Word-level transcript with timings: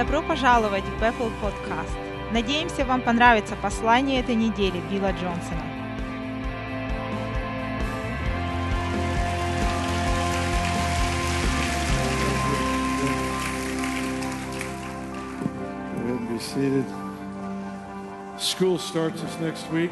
Добро 0.00 0.22
пожаловать 0.22 0.84
в 0.84 1.02
Bethel 1.02 1.30
Podcast. 1.42 1.94
Надеемся, 2.32 2.86
вам 2.86 3.02
понравится 3.02 3.54
послание 3.54 4.20
этой 4.20 4.34
недели 4.34 4.80
Билла 4.90 5.12
Джонсона. 5.12 5.60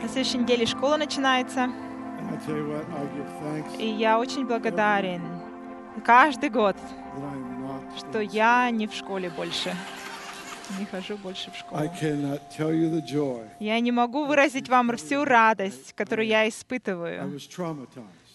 На 0.00 0.09
следующей 0.09 0.38
неделе 0.38 0.64
школа 0.64 0.96
начинается, 0.96 1.68
и 3.79 3.86
я 3.86 4.18
очень 4.18 4.46
благодарен 4.46 5.20
каждый 6.02 6.48
год, 6.48 6.77
что 7.98 8.20
я 8.20 8.70
не 8.70 8.86
в 8.86 8.95
школе 8.95 9.28
больше. 9.28 9.77
Не 10.78 10.84
хожу 10.84 11.16
больше 11.16 11.50
в 11.50 11.56
школу. 11.56 11.82
Я 13.60 13.80
не 13.80 13.92
могу 13.92 14.26
выразить 14.26 14.68
вам 14.68 14.96
всю 14.96 15.24
радость, 15.24 15.92
которую 15.95 16.26
я 16.26 16.48
испытываю, 16.48 17.40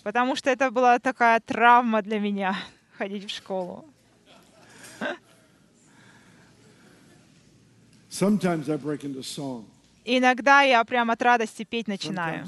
потому 0.04 0.36
что 0.36 0.50
это 0.50 0.72
была 0.72 1.00
такая 1.00 1.40
травма 1.40 2.02
для 2.02 2.20
меня 2.20 2.56
ходить 2.98 3.30
в 3.30 3.36
школу. 3.36 3.86
Sometimes 8.10 8.70
I 8.70 8.78
break 8.78 9.04
into 9.04 9.24
song. 9.24 9.66
Иногда 10.06 10.62
я 10.62 10.84
прям 10.84 11.12
от 11.12 11.22
радости 11.22 11.64
петь 11.64 11.88
начинаю. 11.88 12.46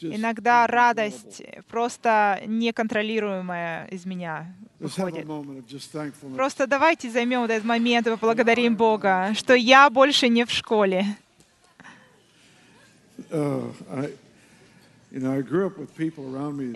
Иногда 0.00 0.66
радость 0.66 1.42
просто 1.68 2.40
неконтролируемая 2.46 3.86
из 3.86 4.04
меня 4.04 4.54
выходит. 4.78 5.26
Просто 6.36 6.66
давайте 6.66 7.10
займем 7.10 7.40
вот 7.40 7.50
этот 7.50 7.64
момент 7.64 8.06
и 8.06 8.10
поблагодарим 8.10 8.76
Бога, 8.76 9.32
что 9.34 9.54
я 9.54 9.88
больше 9.90 10.28
не 10.28 10.44
в 10.44 10.50
школе. 10.50 11.06
Uh, 13.30 13.72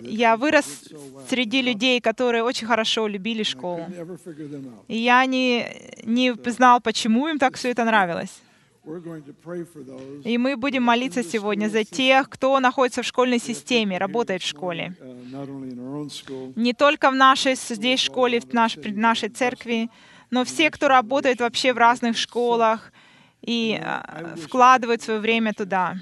Я 0.01 0.37
вырос 0.37 0.85
среди 1.27 1.61
людей, 1.61 1.99
которые 1.99 2.43
очень 2.43 2.67
хорошо 2.67 3.07
любили 3.07 3.43
школу. 3.43 3.85
И 4.87 4.97
я 4.97 5.25
не, 5.25 5.67
не 6.03 6.33
знал, 6.49 6.79
почему 6.79 7.27
им 7.27 7.37
так 7.37 7.57
все 7.57 7.71
это 7.71 7.83
нравилось. 7.83 8.41
И 10.23 10.37
мы 10.37 10.55
будем 10.57 10.83
молиться 10.83 11.23
сегодня 11.23 11.69
за 11.69 11.83
тех, 11.83 12.29
кто 12.29 12.59
находится 12.59 13.01
в 13.01 13.05
школьной 13.05 13.39
системе, 13.39 13.97
работает 13.97 14.41
в 14.41 14.47
школе. 14.47 14.95
uh, 14.99 16.53
Не 16.55 16.73
только 16.73 17.11
в 17.11 17.15
нашей 17.15 17.55
здесь 17.55 17.99
школе, 17.99 18.39
в 18.39 18.53
наш- 18.53 18.77
нашей 18.77 19.29
церкви, 19.29 19.89
но 20.31 20.43
все, 20.43 20.69
кто 20.69 20.87
работает 20.87 21.39
вообще 21.39 21.73
в 21.73 21.77
разных 21.77 22.17
школах 22.17 22.91
и 23.41 23.79
а, 23.81 24.35
вкладывают 24.37 25.01
свое 25.01 25.19
время 25.19 25.53
туда. 25.53 25.95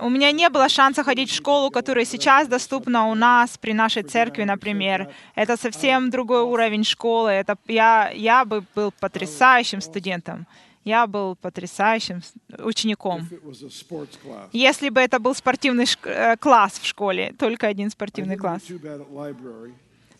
У 0.00 0.10
меня 0.10 0.32
не 0.32 0.48
было 0.50 0.68
шанса 0.68 1.04
ходить 1.04 1.30
в 1.30 1.34
школу, 1.34 1.70
которая 1.70 2.04
сейчас 2.04 2.48
доступна 2.48 3.06
у 3.06 3.14
нас 3.14 3.56
при 3.58 3.72
нашей 3.72 4.02
церкви, 4.02 4.44
например. 4.44 5.08
Это 5.36 5.56
совсем 5.56 6.10
другой 6.10 6.42
уровень 6.42 6.84
школы. 6.84 7.30
Это 7.30 7.56
я, 7.68 8.10
я 8.10 8.44
бы 8.44 8.64
был 8.74 8.92
потрясающим 9.00 9.80
студентом. 9.80 10.46
Я 10.84 11.06
был 11.06 11.34
потрясающим 11.34 12.22
учеником. 12.58 13.28
Если 14.52 14.88
бы 14.88 15.00
это 15.00 15.18
был 15.18 15.34
спортивный 15.34 15.86
э, 16.04 16.36
класс 16.36 16.78
в 16.80 16.86
школе, 16.86 17.34
только 17.38 17.66
один 17.66 17.90
спортивный 17.90 18.36
класс. 18.36 18.62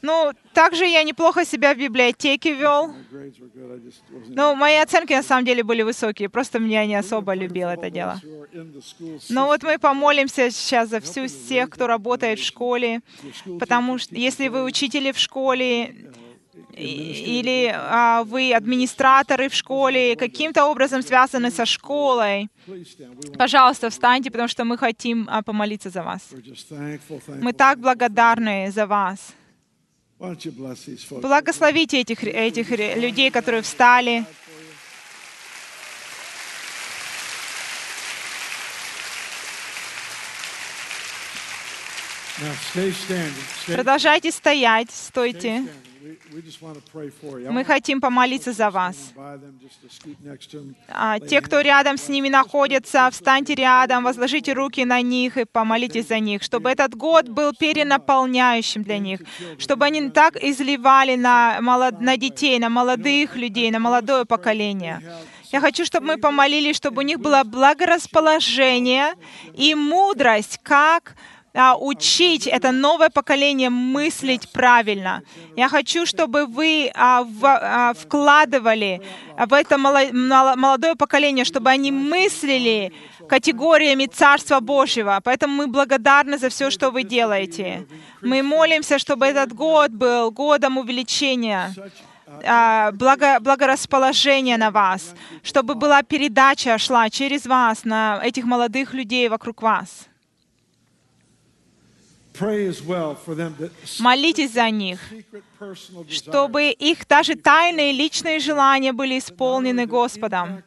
Ну, 0.03 0.33
также 0.53 0.87
я 0.87 1.03
неплохо 1.03 1.45
себя 1.45 1.75
в 1.75 1.79
библиотеке 1.79 2.55
вел. 2.55 2.95
Ну, 4.29 4.55
мои 4.55 4.77
оценки 4.77 5.13
на 5.13 5.23
самом 5.23 5.45
деле 5.45 5.63
были 5.63 5.83
высокие, 5.83 6.29
просто 6.29 6.59
меня 6.59 6.87
не 6.87 6.97
особо 6.97 7.35
любил 7.35 7.69
это 7.69 7.91
дело. 7.91 8.21
Но 9.29 9.47
вот 9.47 9.63
мы 9.63 9.79
помолимся 9.79 10.51
сейчас 10.51 10.89
за 10.89 11.01
всю 11.01 11.27
всех, 11.27 11.71
кто 11.71 11.87
работает 11.87 12.39
в 12.39 12.45
школе, 12.45 13.01
потому 13.61 13.99
что 13.99 14.15
если 14.15 14.49
вы 14.49 14.65
учители 14.65 15.13
в 15.13 15.19
школе 15.19 15.95
или 16.77 17.75
а, 17.75 18.23
вы 18.25 18.53
администраторы 18.53 19.49
в 19.49 19.55
школе, 19.55 20.15
каким-то 20.17 20.67
образом 20.67 21.03
связаны 21.03 21.51
со 21.51 21.65
школой, 21.65 22.49
пожалуйста, 23.39 23.89
встаньте, 23.89 24.31
потому 24.31 24.49
что 24.49 24.65
мы 24.65 24.77
хотим 24.77 25.27
а, 25.31 25.43
помолиться 25.43 25.91
за 25.91 26.03
вас. 26.03 26.31
Мы 27.41 27.53
так 27.53 27.79
благодарны 27.79 28.71
за 28.71 28.87
вас. 28.87 29.35
Благословите 31.21 32.01
этих, 32.01 32.25
этих 32.25 32.71
людей, 32.71 33.31
которые 33.31 33.63
встали. 33.63 34.25
Продолжайте 43.67 44.31
стоять, 44.31 44.91
стойте. 44.91 45.65
Мы 47.51 47.65
хотим 47.65 48.01
помолиться 48.01 48.53
за 48.53 48.71
вас. 48.71 48.97
А, 50.89 51.19
те, 51.21 51.41
кто 51.41 51.61
рядом 51.61 51.97
с 51.97 52.09
ними 52.09 52.29
находится, 52.29 53.09
встаньте 53.11 53.55
рядом, 53.55 54.05
возложите 54.05 54.53
руки 54.53 54.85
на 54.85 55.01
них 55.03 55.37
и 55.37 55.45
помолитесь 55.45 56.09
за 56.09 56.19
них, 56.21 56.43
чтобы 56.43 56.71
этот 56.71 56.95
год 56.95 57.29
был 57.29 57.53
перенаполняющим 57.53 58.83
для 58.83 58.99
них, 58.99 59.21
чтобы 59.59 59.87
они 59.87 60.11
так 60.11 60.37
изливали 60.37 61.17
на, 61.17 61.61
молод- 61.61 62.01
на 62.01 62.17
детей, 62.17 62.59
на 62.59 62.69
молодых 62.69 63.37
людей, 63.37 63.71
на 63.71 63.79
молодое 63.79 64.25
поколение. 64.25 65.01
Я 65.53 65.61
хочу, 65.61 65.85
чтобы 65.85 66.07
мы 66.07 66.19
помолились, 66.19 66.77
чтобы 66.77 66.99
у 67.03 67.05
них 67.05 67.19
было 67.21 67.43
благорасположение 67.45 69.15
и 69.55 69.75
мудрость, 69.75 70.59
как 70.63 71.15
учить 71.79 72.47
это 72.47 72.73
новое 72.73 73.09
поколение 73.09 73.71
мыслить 73.71 74.53
правильно. 74.53 75.23
Я 75.57 75.69
хочу, 75.69 76.05
чтобы 76.07 76.47
вы 76.47 76.91
а, 76.95 77.27
а, 77.43 77.93
вкладывали 77.95 79.01
в 79.39 79.53
это 79.55 79.79
молодое 79.79 80.95
поколение, 80.95 81.45
чтобы 81.45 81.71
они 81.71 81.93
мыслили 81.93 82.93
категориями 83.29 84.07
Царства 84.07 84.61
Божьего. 84.61 85.21
Поэтому 85.25 85.55
мы 85.55 85.67
благодарны 85.67 86.39
за 86.39 86.49
все, 86.49 86.71
что 86.71 86.91
вы 86.91 87.05
делаете. 87.05 87.87
Мы 88.23 88.43
молимся, 88.43 88.99
чтобы 88.99 89.27
этот 89.27 89.53
год 89.55 89.91
был 89.91 90.31
годом 90.31 90.79
увеличения 90.79 91.75
а, 92.45 92.91
благо, 92.93 93.39
благорасположения 93.41 94.59
на 94.59 94.71
вас, 94.71 95.15
чтобы 95.43 95.75
была 95.75 96.03
передача 96.03 96.79
шла 96.79 97.09
через 97.09 97.47
вас 97.47 97.85
на 97.85 98.21
этих 98.23 98.45
молодых 98.45 98.95
людей 98.95 99.29
вокруг 99.29 99.63
вас. 99.63 100.09
Молитесь 103.99 104.53
за 104.53 104.71
них, 104.71 105.01
чтобы 106.11 106.71
их 106.71 107.07
даже 107.09 107.35
тайные 107.35 107.93
личные 107.93 108.41
желания 108.41 108.93
были 108.93 109.19
исполнены 109.19 109.87
Господом, 109.87 110.63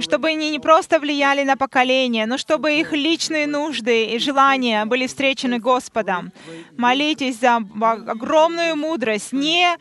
чтобы 0.00 0.28
они 0.28 0.50
не 0.50 0.58
просто 0.58 0.98
влияли 1.00 1.44
на 1.44 1.56
поколение, 1.56 2.26
но 2.26 2.38
чтобы 2.38 2.72
их 2.74 2.92
личные 2.92 3.46
нужды 3.46 4.06
и 4.06 4.18
желания 4.18 4.84
были 4.84 5.06
встречены 5.06 5.58
Господом. 5.58 6.32
Молитесь 6.76 7.38
за 7.40 7.56
огромную 7.56 8.76
мудрость, 8.76 9.32
не 9.32 9.76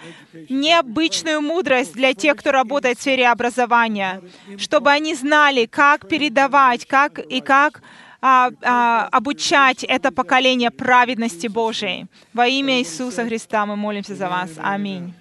необычную 0.50 1.42
мудрость 1.42 1.94
для 1.94 2.14
тех, 2.14 2.38
кто 2.38 2.52
работает 2.52 2.98
в 2.98 3.02
сфере 3.02 3.28
образования, 3.30 4.22
чтобы 4.58 4.92
они 4.92 5.16
знали, 5.16 5.66
как 5.66 6.08
передавать, 6.08 6.86
как 6.86 7.20
и 7.20 7.42
как 7.42 7.82
а, 8.28 8.52
а, 8.62 9.08
обучать 9.12 9.84
это 9.84 10.12
поколение 10.12 10.70
праведности 10.70 11.48
Божией. 11.48 12.08
Во 12.34 12.46
имя 12.48 12.80
Иисуса 12.80 13.26
Христа 13.26 13.66
мы 13.66 13.76
молимся 13.76 14.16
за 14.16 14.28
вас. 14.28 14.52
Аминь. 14.58 15.14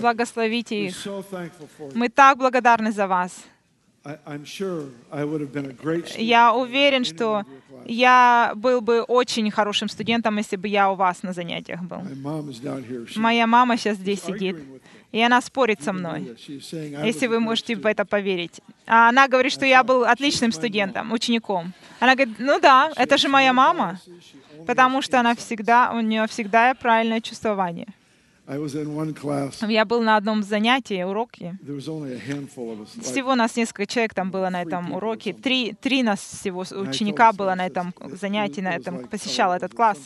Благословите 0.00 0.86
их. 0.86 0.96
Мы 1.94 2.08
так 2.08 2.38
благодарны 2.38 2.92
за 2.92 3.06
вас. 3.06 3.32
Я 6.18 6.54
уверен, 6.54 7.04
что 7.04 7.44
я 7.84 8.52
был 8.56 8.80
бы 8.80 9.02
очень 9.02 9.50
хорошим 9.50 9.88
студентом, 9.88 10.38
если 10.38 10.56
бы 10.56 10.68
я 10.68 10.90
у 10.90 10.94
вас 10.94 11.22
на 11.22 11.32
занятиях 11.32 11.82
был. 11.82 12.00
Моя 13.16 13.46
мама 13.46 13.76
сейчас 13.76 13.98
здесь 13.98 14.22
сидит. 14.22 14.56
И 15.12 15.20
она 15.20 15.40
спорит 15.40 15.82
со 15.82 15.92
мной, 15.92 16.36
если 17.04 17.26
вы 17.26 17.38
можете 17.38 17.76
в 17.76 17.86
это 17.86 18.04
поверить. 18.04 18.60
А 18.86 19.08
она 19.08 19.28
говорит, 19.28 19.52
что 19.52 19.66
я 19.66 19.84
был 19.84 20.04
отличным 20.04 20.52
студентом, 20.52 21.12
учеником. 21.12 21.72
Она 22.00 22.14
говорит, 22.14 22.36
ну 22.38 22.58
да, 22.58 22.90
это 22.96 23.18
же 23.18 23.28
моя 23.28 23.52
мама, 23.52 24.00
потому 24.66 25.02
что 25.02 25.20
она 25.20 25.34
всегда, 25.34 25.92
у 25.92 26.00
нее 26.00 26.26
всегда 26.26 26.74
правильное 26.74 27.20
чувствование. 27.20 27.86
Я 29.68 29.84
был 29.84 30.02
на 30.02 30.16
одном 30.16 30.42
занятии, 30.42 31.02
уроке. 31.04 31.56
Всего 33.00 33.36
нас 33.36 33.56
несколько 33.56 33.86
человек 33.86 34.14
там 34.14 34.32
было 34.32 34.50
на 34.50 34.62
этом 34.62 34.92
уроке. 34.92 35.32
Три, 35.32 35.74
три 35.80 36.02
нас 36.02 36.18
всего 36.18 36.60
ученика 36.60 37.32
было 37.32 37.54
на 37.54 37.66
этом 37.66 37.94
занятии, 38.20 38.60
на 38.60 38.74
этом 38.74 39.06
посещал 39.06 39.52
этот 39.52 39.74
класс. 39.74 39.98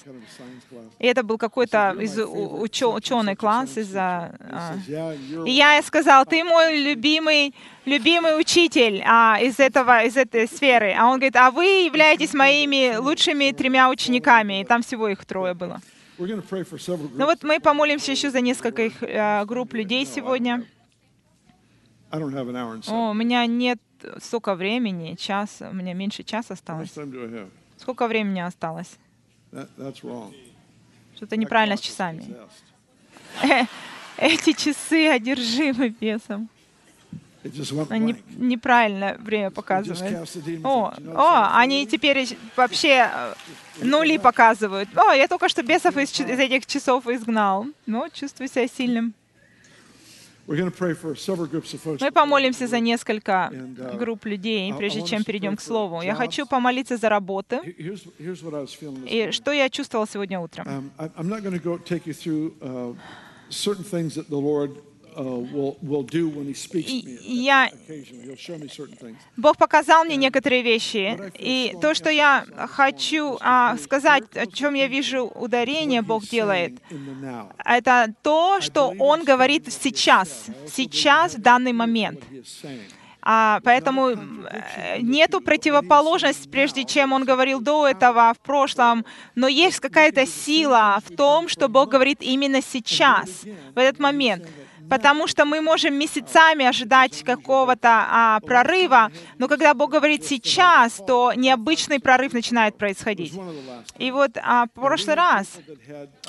И 0.98 1.06
это 1.06 1.22
был 1.22 1.38
какой-то 1.38 1.96
из 1.98 2.18
ученый 2.18 3.36
класс 3.36 3.78
из-за... 3.78 4.34
а, 4.40 4.74
you're 4.86 5.48
И 5.48 5.52
я 5.52 5.80
сказал, 5.82 6.26
ты 6.26 6.44
мой 6.44 6.82
любимый, 6.82 7.54
любимый 7.86 8.38
учитель 8.38 9.02
а, 9.06 9.38
из, 9.40 9.58
этого, 9.58 10.04
из 10.04 10.16
этой 10.16 10.46
сферы. 10.46 10.94
А 10.96 11.06
он 11.06 11.14
говорит, 11.18 11.36
а 11.36 11.50
вы 11.50 11.64
являетесь 11.86 12.34
моими 12.34 12.96
лучшими 12.96 13.52
тремя 13.52 13.88
учениками. 13.88 14.60
И 14.60 14.64
там 14.64 14.82
всего 14.82 15.08
их 15.08 15.24
трое 15.24 15.54
было. 15.54 15.80
Ну 17.14 17.26
вот 17.26 17.42
мы 17.42 17.60
помолимся 17.60 18.12
еще 18.12 18.30
за 18.30 18.40
несколько 18.40 18.82
э, 18.82 19.44
групп 19.44 19.74
людей 19.74 20.04
сегодня. 20.06 20.64
О, 22.92 23.10
у 23.10 23.14
меня 23.14 23.44
нет 23.46 23.78
столько 24.22 24.54
времени, 24.54 25.14
час, 25.16 25.58
у 25.60 25.72
меня 25.74 25.94
меньше 25.94 26.22
часа 26.22 26.54
осталось. 26.54 26.90
Сколько 27.78 28.06
времени 28.08 28.40
осталось? 28.40 28.96
Что-то 31.16 31.36
неправильно 31.36 31.76
с 31.76 31.80
часами. 31.80 32.22
Эти 34.18 34.52
часы 34.52 35.08
одержимы 35.08 35.88
бесом. 35.88 36.48
Blank. 37.88 38.22
неправильно 38.36 39.16
время 39.18 39.50
показывают. 39.50 40.28
О, 40.64 40.92
о, 41.14 41.58
они 41.58 41.86
теперь 41.86 42.36
вообще 42.56 43.08
э, 43.12 43.34
нули 43.82 44.18
показывают. 44.18 44.88
О, 44.96 45.12
я 45.12 45.28
только 45.28 45.48
что 45.48 45.62
бесов 45.62 45.96
из, 45.96 46.10
из 46.20 46.38
этих 46.38 46.66
часов 46.66 47.06
изгнал. 47.06 47.66
Ну, 47.86 48.08
чувствую 48.12 48.48
себя 48.48 48.68
сильным. 48.68 49.14
Мы 52.00 52.12
помолимся 52.12 52.66
за 52.68 52.78
несколько 52.78 53.50
uh, 53.52 53.98
групп 53.98 54.26
людей, 54.26 54.72
прежде 54.74 55.02
чем 55.02 55.24
перейдем 55.24 55.56
к 55.56 55.60
слову. 55.60 56.02
Я 56.02 56.14
хочу 56.14 56.46
помолиться 56.46 56.96
за 56.96 57.08
this 57.08 58.76
И 59.06 59.32
что 59.32 59.50
я 59.50 59.68
чувствовала 59.68 60.06
сегодня 60.06 60.38
утром? 60.38 60.92
И- 66.90 67.18
я-. 67.22 67.70
Бог 69.36 69.56
показал 69.56 70.04
мне 70.04 70.16
некоторые 70.16 70.62
вещи, 70.62 71.18
и 71.38 71.74
то, 71.80 71.94
что 71.94 72.10
я 72.10 72.44
хочу 72.68 73.38
а, 73.40 73.76
сказать, 73.78 74.24
о 74.34 74.46
чем 74.46 74.74
я 74.74 74.88
вижу 74.88 75.24
ударение 75.24 76.02
Бог 76.02 76.24
делает, 76.24 76.72
это 77.64 78.14
то, 78.22 78.60
что 78.60 78.92
Он 78.98 79.24
говорит 79.24 79.72
сейчас, 79.72 80.46
сейчас, 80.70 81.34
в 81.34 81.40
данный 81.40 81.72
момент. 81.72 82.20
А, 83.28 83.58
поэтому 83.64 84.10
э, 84.10 85.00
нету 85.00 85.40
противоположности, 85.40 86.48
прежде 86.48 86.84
чем 86.84 87.12
он 87.12 87.24
говорил 87.24 87.60
до 87.60 87.88
этого, 87.88 88.32
в 88.32 88.38
прошлом, 88.38 89.04
но 89.34 89.48
есть 89.48 89.80
какая-то 89.80 90.26
сила 90.26 91.00
в 91.04 91.16
том, 91.16 91.48
что 91.48 91.68
Бог 91.68 91.88
говорит 91.88 92.18
именно 92.20 92.62
сейчас, 92.62 93.28
в 93.74 93.78
этот 93.78 93.98
момент. 93.98 94.46
Потому 94.90 95.26
что 95.26 95.44
мы 95.44 95.60
можем 95.60 95.94
месяцами 95.94 96.64
ожидать 96.64 97.22
какого-то 97.24 97.88
а, 97.88 98.40
прорыва, 98.40 99.10
но 99.38 99.48
когда 99.48 99.74
Бог 99.74 99.90
говорит 99.90 100.24
сейчас, 100.24 101.02
то 101.06 101.32
необычный 101.36 101.98
прорыв 102.00 102.32
начинает 102.32 102.76
происходить. 102.78 103.32
И 103.98 104.10
вот 104.10 104.30
а, 104.42 104.66
в 104.66 104.70
прошлый 104.80 105.16
раз 105.16 105.46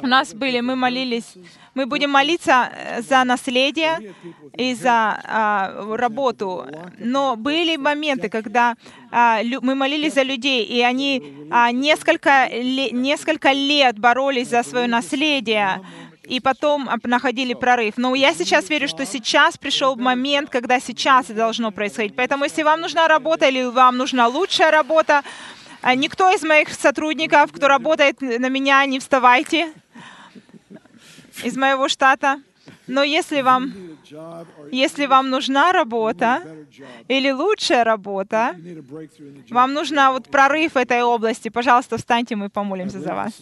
у 0.01 0.07
нас 0.07 0.33
были, 0.33 0.61
мы 0.61 0.75
молились, 0.75 1.35
мы 1.75 1.85
будем 1.85 2.09
молиться 2.09 2.69
э, 2.73 3.01
за 3.01 3.23
наследие 3.23 4.13
и 4.57 4.73
за 4.75 5.19
а, 5.23 5.95
работу. 5.95 6.65
Но 6.99 7.35
были 7.35 7.77
моменты, 7.77 8.29
когда 8.29 8.75
а, 9.11 9.41
лю- 9.43 9.59
мы 9.61 9.75
молились 9.75 10.13
за 10.13 10.23
людей, 10.23 10.63
и 10.63 10.81
они 10.81 11.21
а, 11.51 11.71
несколько, 11.71 12.47
ле- 12.51 12.91
несколько 12.91 13.51
лет 13.51 13.99
боролись 13.99 14.49
за 14.49 14.63
свое 14.63 14.87
наследие, 14.87 15.81
и 16.27 16.39
потом 16.39 16.89
находили 17.03 17.53
прорыв. 17.53 17.95
Но 17.97 18.13
я 18.15 18.33
сейчас 18.33 18.69
верю, 18.69 18.87
что 18.87 19.05
сейчас 19.05 19.57
пришел 19.57 19.95
момент, 19.95 20.49
когда 20.49 20.79
сейчас 20.79 21.25
это 21.25 21.35
должно 21.35 21.71
происходить. 21.71 22.15
Поэтому 22.15 22.43
если 22.43 22.63
вам 22.63 22.81
нужна 22.81 23.07
работа 23.07 23.47
или 23.47 23.63
вам 23.63 23.97
нужна 23.97 24.27
лучшая 24.27 24.71
работа, 24.71 25.23
а, 25.81 25.95
никто 25.95 26.29
из 26.31 26.43
моих 26.43 26.69
сотрудников, 26.69 27.51
кто 27.51 27.67
работает 27.67 28.21
на 28.21 28.49
меня, 28.49 28.85
не 28.85 28.99
вставайте 28.99 29.71
из 31.43 31.55
моего 31.55 31.87
штата. 31.87 32.41
Но 32.87 33.03
если 33.03 33.41
вам, 33.41 33.73
если 34.71 35.05
вам 35.05 35.29
нужна 35.29 35.71
работа 35.71 36.41
или 37.07 37.31
лучшая 37.31 37.83
работа, 37.83 38.55
вам 39.49 39.73
нужна 39.73 40.11
вот 40.11 40.29
прорыв 40.29 40.75
этой 40.75 41.03
области, 41.03 41.49
пожалуйста, 41.49 41.97
встаньте, 41.97 42.35
мы 42.35 42.49
помолимся 42.49 42.99
за 42.99 43.13
вас. 43.13 43.33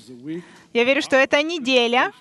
Я 0.73 0.83
верю, 0.83 1.01
что 1.01 1.15
это 1.15 1.41
неделя. 1.41 2.11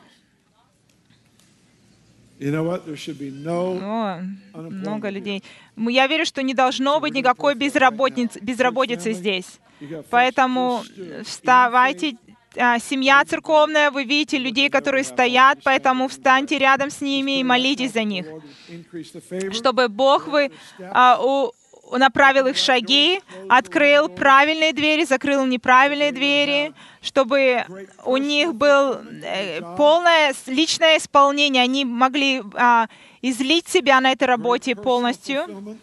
You 2.39 2.51
know 2.51 2.65
what? 2.65 2.85
There 2.85 2.97
should 2.97 3.19
be 3.19 3.31
no 3.31 3.79
О, 3.81 4.21
много 4.53 5.09
людей. 5.09 5.43
Я 5.77 6.07
верю, 6.07 6.27
что 6.27 6.43
не 6.43 6.53
должно 6.53 6.99
быть 7.01 7.15
никакой 7.15 7.55
безработницы, 7.55 8.41
безработицы 8.41 9.13
здесь. 9.13 9.61
Поэтому 10.11 10.83
вставайте, 11.25 12.17
а, 12.57 12.79
семья 12.79 13.25
церковная, 13.25 13.91
вы 13.91 14.05
видите 14.05 14.39
людей, 14.39 14.69
которые 14.69 15.05
стоят, 15.05 15.59
поэтому 15.65 16.09
встаньте 16.09 16.59
рядом 16.59 16.91
с 16.91 17.01
ними 17.01 17.41
и 17.41 17.45
молитесь 17.45 17.93
за 17.93 18.03
них, 18.05 18.27
чтобы 19.53 19.89
Бог 19.89 20.27
вы 20.27 20.51
направил 21.99 22.47
их 22.47 22.57
шаги, 22.57 23.21
открыл 23.49 24.09
правильные 24.09 24.73
двери, 24.73 25.05
закрыл 25.05 25.45
неправильные 25.47 26.13
двери, 26.13 26.73
чтобы 27.03 27.65
у 28.05 28.17
них 28.17 28.55
был 28.55 28.99
э, 29.23 29.61
полное 29.77 30.35
личное 30.47 30.99
исполнение, 30.99 31.63
они 31.63 31.85
могли 31.85 32.43
а, 32.55 32.87
излить 33.23 33.69
себя 33.69 34.01
на 34.01 34.13
этой 34.13 34.25
работе 34.25 34.75
полностью, 34.75 35.79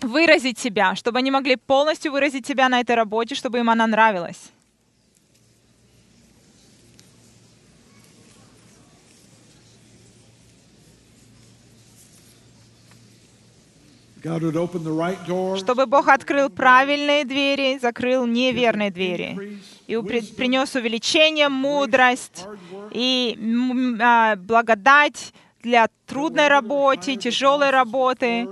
выразить 0.00 0.58
себя, 0.58 0.94
чтобы 0.94 1.18
они 1.18 1.30
могли 1.30 1.56
полностью 1.56 2.12
выразить 2.12 2.46
себя 2.46 2.68
на 2.68 2.80
этой 2.80 2.94
работе, 2.94 3.34
чтобы 3.34 3.58
им 3.58 3.70
она 3.70 3.86
нравилась. 3.86 4.53
Чтобы 15.56 15.86
Бог 15.86 16.08
открыл 16.08 16.48
правильные 16.48 17.24
двери, 17.24 17.78
закрыл 17.78 18.26
неверные 18.26 18.90
двери. 18.90 19.60
И 19.86 19.96
при- 19.96 20.20
принес 20.36 20.74
увеличение, 20.74 21.48
мудрость 21.48 22.46
и 22.92 23.36
а, 24.00 24.36
благодать 24.36 25.32
для 25.62 25.88
трудной 26.06 26.48
работы, 26.48 27.16
тяжелой 27.16 27.70
работы. 27.70 28.48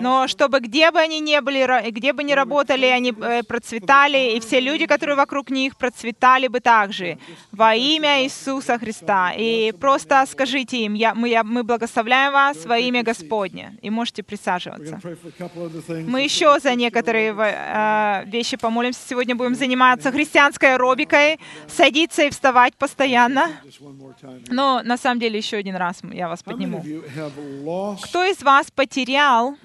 Но 0.00 0.26
чтобы 0.28 0.60
где 0.60 0.90
бы 0.90 0.98
они 1.00 1.20
ни 1.20 1.38
были, 1.40 1.90
где 1.90 2.12
бы 2.12 2.22
ни 2.24 2.32
работали, 2.32 2.86
они 2.86 3.12
э, 3.20 3.42
процветали, 3.42 4.36
и 4.36 4.40
все 4.40 4.60
люди, 4.60 4.86
которые 4.86 5.16
вокруг 5.16 5.50
них, 5.50 5.76
процветали 5.76 6.48
бы 6.48 6.60
также 6.60 7.18
во 7.50 7.74
имя 7.74 8.22
Иисуса 8.24 8.78
Христа. 8.78 9.32
И 9.36 9.72
просто 9.72 10.24
скажите 10.30 10.76
им, 10.84 10.94
я, 10.94 11.14
мы, 11.14 11.28
я- 11.28 11.44
мы 11.44 11.62
благословляем 11.62 12.32
вас 12.32 12.64
во 12.66 12.78
имя 12.78 13.02
Господне. 13.02 13.76
И 13.82 13.90
можете 13.90 14.22
присаживаться. 14.22 15.00
Мы 16.08 16.22
еще 16.22 16.58
за 16.60 16.74
некоторые 16.74 17.34
э, 17.36 18.24
вещи 18.26 18.56
помолимся. 18.56 19.00
Сегодня 19.08 19.34
будем 19.34 19.54
заниматься 19.54 20.10
христианской 20.12 20.74
аэробикой, 20.74 21.38
садиться 21.68 22.22
и 22.22 22.30
вставать 22.30 22.74
постоянно. 22.76 23.48
Но 24.48 24.80
на 24.84 24.96
самом 24.96 25.20
деле 25.20 25.38
еще 25.38 25.56
один 25.56 25.76
раз 25.76 26.00
я 26.12 26.28
вас 26.28 26.42
подниму. 26.42 26.82
Кто 28.04 28.24
из 28.24 28.42
вас 28.42 28.70
потерял, 28.70 29.56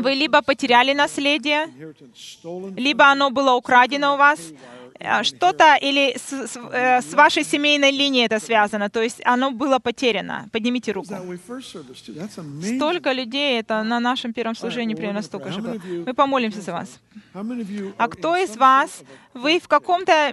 Вы 0.00 0.14
либо 0.14 0.42
потеряли 0.42 0.92
наследие, 0.94 1.66
либо 2.76 3.04
оно 3.12 3.30
было 3.30 3.52
украдено 3.54 4.14
у 4.14 4.16
вас, 4.18 4.38
э, 4.98 5.22
что-то 5.24 5.76
или 5.82 6.16
с, 6.16 6.32
с- 6.32 6.56
э, 6.72 7.00
с 7.02 7.14
вашей 7.14 7.44
семейной 7.44 7.90
линией 7.90 8.26
это 8.26 8.38
связано, 8.40 8.88
то 8.88 9.00
есть 9.02 9.20
оно 9.24 9.50
было 9.50 9.78
потеряно. 9.78 10.48
Поднимите 10.52 10.92
руку. 10.92 11.08
Столько 12.76 13.12
людей, 13.12 13.58
это 13.60 13.82
на 13.84 14.00
нашем 14.00 14.32
первом 14.32 14.54
служении 14.54 14.94
примерно 14.94 15.22
столько 15.22 15.50
же 15.52 15.60
было. 15.60 15.72
Мы 16.06 16.14
помолимся 16.14 16.60
за 16.60 16.72
вас. 16.72 16.88
А 17.98 18.08
кто 18.08 18.36
из 18.36 18.56
вас, 18.56 19.02
вы 19.34 19.58
в 19.60 19.66
каком-то 19.68 20.32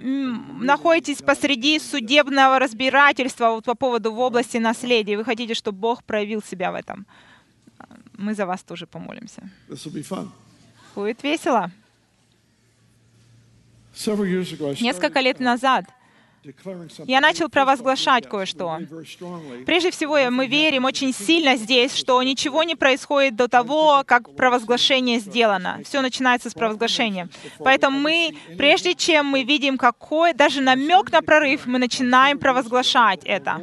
находитесь 0.60 1.22
посреди 1.22 1.78
судебного 1.78 2.58
разбирательства 2.58 3.50
вот 3.50 3.64
по 3.64 3.74
поводу 3.74 4.12
в 4.12 4.18
области 4.20 4.58
наследия, 4.58 5.16
вы 5.16 5.24
хотите, 5.24 5.54
чтобы 5.54 5.78
Бог 5.78 6.02
проявил 6.04 6.42
себя 6.42 6.70
в 6.70 6.74
этом? 6.74 7.06
Мы 8.16 8.34
за 8.34 8.46
вас 8.46 8.62
тоже 8.62 8.86
помолимся. 8.86 9.42
Будет 10.94 11.22
весело. 11.22 11.70
Несколько 14.80 15.20
лет 15.20 15.40
назад. 15.40 15.84
Я 17.06 17.20
начал 17.20 17.48
провозглашать 17.48 18.28
кое-что. 18.28 18.78
Прежде 19.66 19.90
всего, 19.90 20.18
мы 20.30 20.46
верим 20.46 20.84
очень 20.84 21.12
сильно 21.12 21.56
здесь, 21.56 21.94
что 21.94 22.22
ничего 22.22 22.62
не 22.62 22.74
происходит 22.74 23.36
до 23.36 23.48
того, 23.48 24.02
как 24.06 24.34
провозглашение 24.36 25.18
сделано. 25.20 25.80
Все 25.84 26.00
начинается 26.00 26.50
с 26.50 26.54
провозглашения. 26.54 27.28
Поэтому 27.58 27.98
мы, 27.98 28.36
прежде 28.58 28.94
чем 28.94 29.26
мы 29.26 29.42
видим 29.44 29.78
какой, 29.78 30.34
даже 30.34 30.60
намек 30.60 31.10
на 31.12 31.22
прорыв, 31.22 31.66
мы 31.66 31.78
начинаем 31.78 32.38
провозглашать 32.38 33.20
это. 33.24 33.60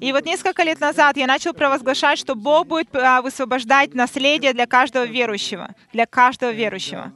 И 0.00 0.12
вот 0.12 0.24
несколько 0.24 0.62
лет 0.62 0.80
назад 0.80 1.16
я 1.16 1.26
начал 1.26 1.52
провозглашать, 1.54 2.18
что 2.18 2.34
Бог 2.34 2.66
будет 2.66 2.94
а, 2.94 3.22
высвобождать 3.22 3.94
наследие 3.94 4.52
для 4.52 4.66
каждого 4.66 5.04
верующего. 5.04 5.74
Для 5.92 6.06
каждого 6.06 6.50
верующего. 6.50 7.12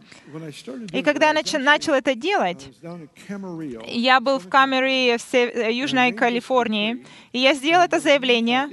И 0.92 1.02
когда 1.02 1.26
я 1.28 1.32
that, 1.32 1.44
нач- 1.44 1.58
начал 1.58 1.92
это 1.94 2.14
делать, 2.14 2.68
я 3.86 4.20
был 4.20 4.38
в 4.38 4.48
Камере 4.48 5.16
в 5.16 5.20
Се- 5.22 5.50
э, 5.50 5.72
Южной 5.72 6.12
Калифорнии, 6.12 7.04
и 7.32 7.38
я 7.38 7.54
сделал 7.54 7.84
это 7.84 8.00
заявление, 8.00 8.68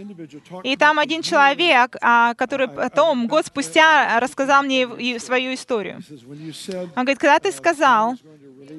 и 0.63 0.75
там 0.77 1.00
один 1.00 1.22
человек, 1.22 1.96
а, 2.01 2.34
который 2.36 2.68
потом, 2.68 3.27
год 3.27 3.46
спустя, 3.46 4.20
рассказал 4.20 4.63
мне 4.63 4.88
свою 5.20 5.53
историю. 5.53 6.00
Он 6.96 7.03
говорит, 7.06 7.20
когда 7.20 7.39
ты 7.39 7.51
сказал, 7.51 8.15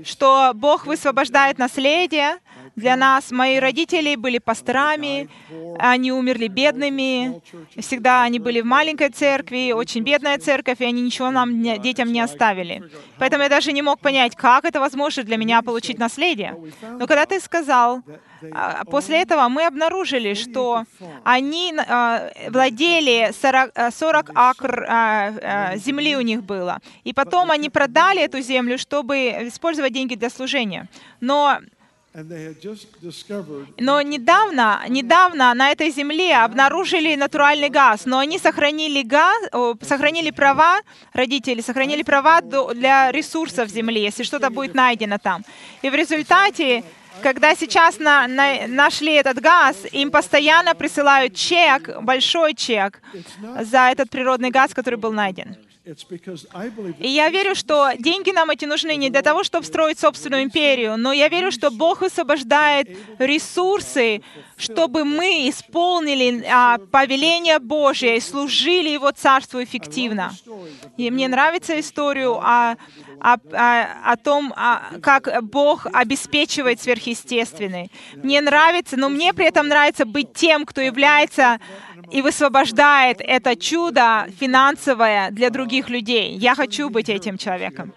что 0.04 0.52
Бог 0.54 0.86
высвобождает 0.86 1.58
наследие 1.58 2.38
для 2.76 2.96
нас, 2.96 3.30
мои 3.30 3.58
родители 3.58 4.16
были 4.16 4.38
пасторами, 4.38 5.28
они 5.78 6.12
умерли 6.12 6.48
бедными, 6.48 7.40
всегда 7.78 8.22
они 8.22 8.38
были 8.38 8.60
в 8.60 8.64
маленькой 8.64 9.10
церкви, 9.10 9.72
очень 9.72 10.02
бедная 10.02 10.38
церковь, 10.38 10.80
и 10.80 10.84
они 10.84 11.02
ничего 11.02 11.30
нам, 11.30 11.62
детям 11.62 12.12
не 12.12 12.20
оставили. 12.20 12.82
Поэтому 13.18 13.42
я 13.42 13.48
даже 13.48 13.72
не 13.72 13.82
мог 13.82 14.00
понять, 14.00 14.36
как 14.36 14.64
это 14.64 14.80
возможно 14.80 15.22
для 15.22 15.36
меня 15.36 15.62
получить 15.62 15.98
наследие. 15.98 16.56
Но 16.82 17.06
когда 17.06 17.26
ты 17.26 17.40
сказал, 17.40 18.02
а, 18.52 18.84
после 18.84 19.22
этого 19.22 19.48
мы 19.48 19.66
обнаружили, 19.66 20.34
что 20.34 20.84
они 21.24 21.74
а, 21.76 22.30
владели 22.48 23.32
40, 23.40 23.70
а, 23.74 23.90
40 23.90 24.30
акр 24.34 24.86
а, 24.88 25.32
а, 25.42 25.76
земли 25.76 26.16
у 26.16 26.20
них 26.20 26.42
было. 26.42 26.78
И 27.04 27.12
потом 27.12 27.50
они 27.50 27.70
продали 27.70 28.22
эту 28.22 28.40
землю, 28.40 28.78
чтобы 28.78 29.16
использовать 29.48 29.92
деньги 29.92 30.14
для 30.14 30.30
служения. 30.30 30.88
Но 31.20 31.58
но 33.78 34.02
недавно, 34.02 34.82
недавно 34.88 35.54
на 35.54 35.70
этой 35.70 35.90
земле 35.90 36.36
обнаружили 36.36 37.14
натуральный 37.14 37.70
газ, 37.70 38.04
но 38.04 38.18
они 38.18 38.38
сохранили 38.38 39.02
газ, 39.02 39.48
сохранили 39.80 40.30
права, 40.30 40.80
родители 41.14 41.62
сохранили 41.62 42.02
права 42.02 42.42
для 42.74 43.10
ресурсов 43.12 43.70
земли, 43.70 44.02
если 44.02 44.24
что-то 44.24 44.50
будет 44.50 44.74
найдено 44.74 45.16
там. 45.18 45.42
И 45.80 45.88
в 45.88 45.94
результате, 45.94 46.84
когда 47.22 47.54
сейчас 47.54 47.98
на- 47.98 48.26
на- 48.26 48.66
нашли 48.66 49.12
этот 49.14 49.40
газ, 49.40 49.76
им 49.92 50.10
постоянно 50.10 50.74
присылают 50.74 51.34
чек, 51.34 52.02
большой 52.02 52.54
чек 52.54 53.00
за 53.60 53.90
этот 53.90 54.10
природный 54.10 54.50
газ, 54.50 54.74
который 54.74 54.98
был 54.98 55.12
найден. 55.12 55.56
И 57.00 57.08
я 57.08 57.28
верю, 57.30 57.56
что 57.56 57.90
деньги 57.98 58.30
нам 58.30 58.50
эти 58.50 58.66
нужны 58.66 58.94
не 58.94 59.10
для 59.10 59.20
того, 59.22 59.42
чтобы 59.42 59.66
строить 59.66 59.98
собственную 59.98 60.44
империю, 60.44 60.96
но 60.96 61.12
я 61.12 61.28
верю, 61.28 61.50
что 61.50 61.70
Бог 61.72 62.02
высвобождает 62.02 62.86
ресурсы, 63.18 64.22
чтобы 64.56 65.04
мы 65.04 65.48
исполнили 65.48 66.44
а, 66.48 66.78
повеление 66.78 67.58
Божье 67.58 68.16
и 68.16 68.20
служили 68.20 68.90
Его 68.90 69.10
Царству 69.10 69.60
эффективно. 69.60 70.30
И 70.96 71.10
мне 71.10 71.26
нравится 71.26 71.78
историю 71.80 72.38
о, 72.40 72.76
о, 73.20 73.34
о- 73.52 74.12
о 74.12 74.16
том, 74.16 74.52
а, 74.56 74.92
как 75.02 75.28
Бог 75.44 75.86
обеспечивает 75.92 76.80
сверхъестественное. 76.80 77.88
Мне 78.14 78.40
нравится, 78.40 78.96
но 78.96 79.08
мне 79.08 79.32
при 79.32 79.46
этом 79.46 79.68
нравится 79.68 80.04
быть 80.04 80.32
тем, 80.32 80.64
кто 80.64 80.80
является 80.80 81.58
и 82.10 82.22
высвобождает 82.22 83.20
это 83.20 83.56
чудо 83.56 84.26
финансовое 84.40 85.30
для 85.30 85.50
других 85.50 85.88
людей. 85.90 86.36
Я 86.36 86.54
хочу 86.54 86.90
быть 86.90 87.08
этим 87.08 87.38
человеком. 87.38 87.92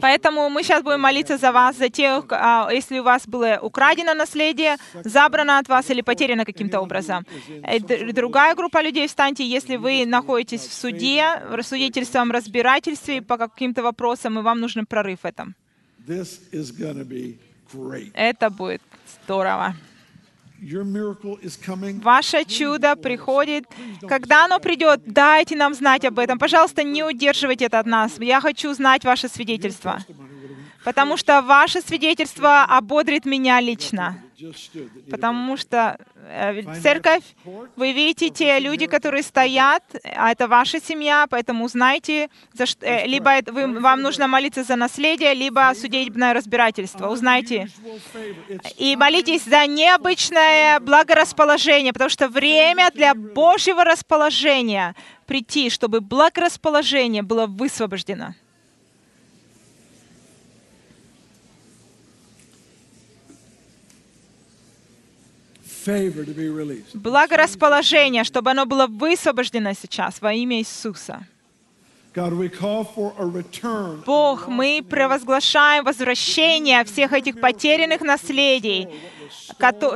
Поэтому 0.00 0.48
мы 0.48 0.62
сейчас 0.62 0.82
будем 0.82 1.00
молиться 1.00 1.36
за 1.38 1.52
вас, 1.52 1.76
за 1.76 1.88
тех, 1.88 2.24
а, 2.30 2.68
если 2.72 3.00
у 3.00 3.02
вас 3.02 3.26
было 3.26 3.58
украдено 3.62 4.14
наследие, 4.14 4.76
забрано 5.04 5.58
от 5.58 5.68
вас 5.68 5.90
или 5.90 6.02
потеряно 6.02 6.44
каким-то 6.44 6.80
образом. 6.80 7.26
Э, 7.62 7.78
Другая 8.12 8.54
группа 8.54 8.82
людей, 8.82 9.06
встаньте, 9.08 9.44
если 9.44 9.76
вы 9.76 10.06
находитесь 10.06 10.60
в 10.66 10.72
суде, 10.72 11.24
в 11.50 11.54
рассудительством, 11.54 12.30
разбирательстве 12.30 13.20
по 13.22 13.36
каким-то 13.36 13.82
вопросам, 13.82 14.38
и 14.38 14.42
вам 14.42 14.60
нужен 14.60 14.86
прорыв 14.86 15.20
в 15.22 15.26
этом. 15.26 15.54
Это 18.14 18.50
будет 18.50 18.82
здорово. 19.24 19.74
Ваше 22.02 22.44
чудо 22.44 22.96
приходит. 22.96 23.64
Когда 24.08 24.46
оно 24.46 24.58
придет, 24.60 25.00
дайте 25.04 25.56
нам 25.56 25.74
знать 25.74 26.04
об 26.04 26.18
этом. 26.18 26.38
Пожалуйста, 26.38 26.82
не 26.82 27.04
удерживайте 27.04 27.66
это 27.66 27.78
от 27.78 27.86
нас. 27.86 28.18
Я 28.18 28.40
хочу 28.40 28.72
знать 28.74 29.04
ваше 29.04 29.28
свидетельство. 29.28 29.98
Потому 30.84 31.16
что 31.16 31.42
ваше 31.42 31.80
свидетельство 31.80 32.64
ободрит 32.64 33.24
меня 33.24 33.60
лично. 33.60 34.23
Потому 35.10 35.56
что 35.56 35.98
э, 36.16 36.62
церковь, 36.80 37.22
вы 37.76 37.92
видите 37.92 38.30
те 38.30 38.58
люди, 38.58 38.86
которые 38.86 39.22
стоят, 39.22 39.82
а 40.16 40.30
это 40.30 40.48
ваша 40.48 40.80
семья, 40.80 41.26
поэтому 41.28 41.64
узнайте, 41.64 42.28
за 42.52 42.66
что, 42.66 42.86
э, 42.86 43.06
либо 43.06 43.30
это 43.30 43.52
вы, 43.52 43.80
вам 43.80 44.02
нужно 44.02 44.26
молиться 44.26 44.64
за 44.64 44.76
наследие, 44.76 45.34
либо 45.34 45.72
судебное 45.74 46.34
разбирательство. 46.34 47.08
Узнайте. 47.08 47.68
И 48.78 48.96
молитесь 48.96 49.44
за 49.44 49.66
необычное 49.66 50.80
благорасположение, 50.80 51.92
потому 51.92 52.10
что 52.10 52.28
время 52.28 52.90
для 52.94 53.14
Божьего 53.14 53.84
расположения 53.84 54.94
прийти, 55.26 55.70
чтобы 55.70 56.00
благорасположение 56.00 57.22
было 57.22 57.46
высвобождено. 57.46 58.34
Благорасположение, 66.94 68.24
чтобы 68.24 68.50
оно 68.50 68.64
было 68.66 68.86
высвобождено 68.86 69.72
сейчас 69.74 70.20
во 70.20 70.32
имя 70.32 70.58
Иисуса. 70.58 71.26
Бог, 74.06 74.46
мы 74.46 74.84
провозглашаем 74.88 75.84
возвращение 75.84 76.84
всех 76.84 77.12
этих 77.12 77.40
потерянных 77.40 78.02
наследий, 78.02 78.86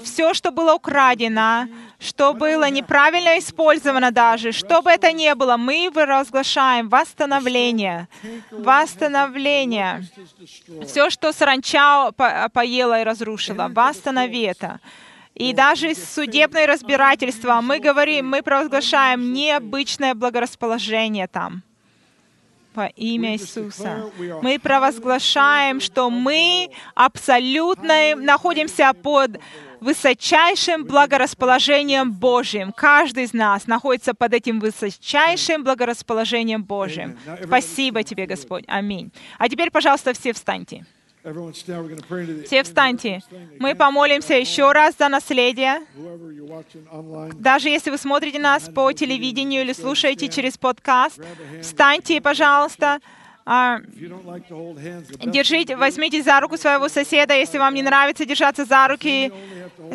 все, 0.02 0.34
что 0.34 0.50
было 0.50 0.74
украдено, 0.74 1.68
что 2.00 2.34
было 2.34 2.68
неправильно 2.70 3.38
использовано 3.38 4.10
даже, 4.10 4.50
что 4.50 4.82
бы 4.82 4.90
это 4.90 5.12
ни 5.12 5.32
было, 5.34 5.56
мы 5.56 5.90
провозглашаем 5.94 6.88
восстановление, 6.88 8.08
восстановление. 8.50 10.04
Все, 10.86 11.10
что 11.10 11.32
саранча 11.32 12.10
по- 12.16 12.48
поела 12.52 13.00
и 13.00 13.04
разрушила, 13.04 13.68
восстанови 13.70 14.42
это. 14.42 14.80
И 15.38 15.52
даже 15.52 15.94
судебное 15.94 16.66
разбирательство, 16.66 17.60
мы 17.60 17.78
говорим, 17.78 18.28
мы 18.28 18.42
провозглашаем 18.42 19.32
необычное 19.32 20.14
благорасположение 20.14 21.28
там 21.28 21.62
во 22.74 22.86
имя 22.86 23.34
Иисуса. 23.34 24.10
Мы 24.42 24.58
провозглашаем, 24.58 25.80
что 25.80 26.10
мы 26.10 26.70
абсолютно 26.94 28.14
находимся 28.16 28.92
под 28.94 29.40
высочайшим 29.80 30.84
благорасположением 30.84 32.12
Божьим. 32.12 32.72
Каждый 32.72 33.24
из 33.24 33.32
нас 33.32 33.66
находится 33.66 34.14
под 34.14 34.34
этим 34.34 34.60
высочайшим 34.60 35.64
благорасположением 35.64 36.64
Божьим. 36.64 37.16
Спасибо 37.44 38.02
тебе, 38.02 38.26
Господь. 38.26 38.64
Аминь. 38.66 39.12
А 39.38 39.48
теперь, 39.48 39.70
пожалуйста, 39.70 40.12
все 40.12 40.32
встаньте. 40.32 40.84
Все 42.46 42.62
встаньте. 42.62 43.20
Мы 43.58 43.74
помолимся 43.74 44.34
еще 44.34 44.72
раз 44.72 44.94
за 44.98 45.08
наследие. 45.08 45.80
Даже 47.34 47.68
если 47.68 47.90
вы 47.90 47.98
смотрите 47.98 48.38
нас 48.38 48.68
по 48.68 48.92
телевидению 48.92 49.62
или 49.62 49.72
слушаете 49.72 50.28
через 50.28 50.56
подкаст, 50.56 51.20
встаньте, 51.62 52.20
пожалуйста. 52.20 53.00
А, 53.50 53.80
Держите, 55.24 55.74
возьмите 55.76 56.22
за 56.22 56.38
руку 56.38 56.58
своего 56.58 56.90
соседа. 56.90 57.32
Если 57.32 57.56
вам 57.56 57.72
не 57.72 57.82
нравится 57.82 58.26
держаться 58.26 58.66
за 58.66 58.86
руки, 58.88 59.32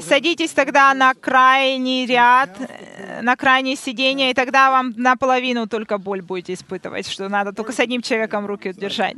садитесь 0.01 0.49
тогда 0.49 0.91
на 0.95 1.13
крайний 1.13 2.07
ряд, 2.07 2.49
э, 2.59 3.21
на 3.21 3.35
крайнее 3.35 3.75
сиденье, 3.75 4.31
и 4.31 4.33
тогда 4.33 4.71
вам 4.71 4.95
наполовину 4.97 5.67
только 5.67 5.99
боль 5.99 6.23
будете 6.23 6.53
испытывать, 6.53 7.07
что 7.07 7.29
надо 7.29 7.53
только 7.53 7.73
с 7.73 7.79
одним 7.79 8.01
человеком 8.01 8.47
руки 8.47 8.73
держать. 8.73 9.17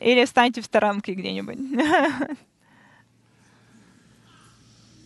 Или 0.00 0.24
встаньте 0.24 0.60
в 0.60 0.64
сторонке 0.64 1.14
где-нибудь. 1.14 1.58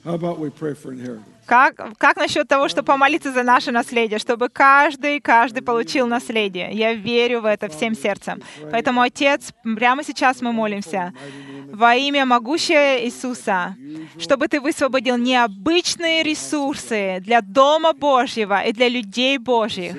How 0.04 0.14
about 0.14 0.38
we 0.38 0.50
pray 0.50 0.75
for 0.75 0.93
inheritance? 0.93 1.34
Как, 1.47 1.99
как 1.99 2.17
насчет 2.17 2.49
того, 2.49 2.69
чтобы 2.69 2.87
помолиться 2.87 3.33
за 3.33 3.43
наше 3.43 3.71
наследие, 3.71 4.19
чтобы 4.19 4.49
каждый, 4.49 5.21
каждый 5.21 5.63
получил 5.63 6.07
наследие? 6.07 6.71
Я 6.73 6.95
верю 6.95 7.41
в 7.41 7.45
это 7.45 7.69
всем 7.69 7.95
сердцем. 7.95 8.43
Поэтому, 8.71 9.01
Отец, 9.03 9.53
прямо 9.63 10.03
сейчас 10.03 10.41
мы 10.41 10.53
молимся 10.53 11.13
во 11.75 11.95
имя 11.97 12.25
могущего 12.25 13.05
Иисуса, 13.05 13.77
чтобы 14.19 14.49
Ты 14.49 14.61
высвободил 14.61 15.17
необычные 15.17 16.23
ресурсы 16.23 17.19
для 17.21 17.41
Дома 17.41 17.93
Божьего 17.93 18.63
и 18.63 18.73
для 18.73 18.89
людей 18.89 19.39
Божьих. 19.39 19.95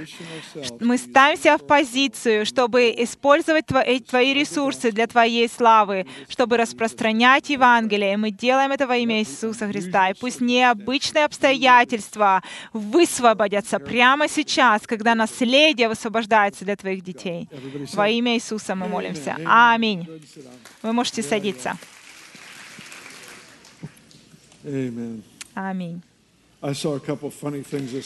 Мы 0.80 0.98
ставим 0.98 1.38
себя 1.38 1.58
в 1.58 1.68
позицию, 1.68 2.46
чтобы 2.46 2.94
использовать 2.98 3.66
Твои, 3.66 4.00
твои 4.00 4.34
ресурсы 4.34 4.92
для 4.92 5.08
Твоей 5.08 5.50
славы, 5.50 6.06
чтобы 6.30 6.58
распространять 6.58 7.50
Евангелие. 7.50 8.14
И 8.14 8.18
мы 8.18 8.32
делаем 8.32 8.72
это 8.72 8.88
во 8.88 8.96
имя 8.96 9.20
Иисуса 9.20 9.68
Христа. 9.68 10.10
И 10.10 10.14
пусть 10.14 10.40
необычные 10.42 11.26
обстоятельства 11.26 11.35
высвободятся 12.74 13.80
прямо 13.80 14.28
сейчас, 14.28 14.82
когда 14.88 15.16
наследие 15.16 15.88
высвобождается 15.88 16.66
для 16.66 16.76
Твоих 16.76 17.04
детей. 17.04 17.48
Во 17.94 18.08
имя 18.10 18.36
Иисуса 18.36 18.76
мы 18.76 18.88
молимся. 18.88 19.38
Аминь. 19.46 20.08
Вы 20.82 20.94
можете 20.94 21.24
садиться. 21.24 21.78
Аминь. 25.54 26.02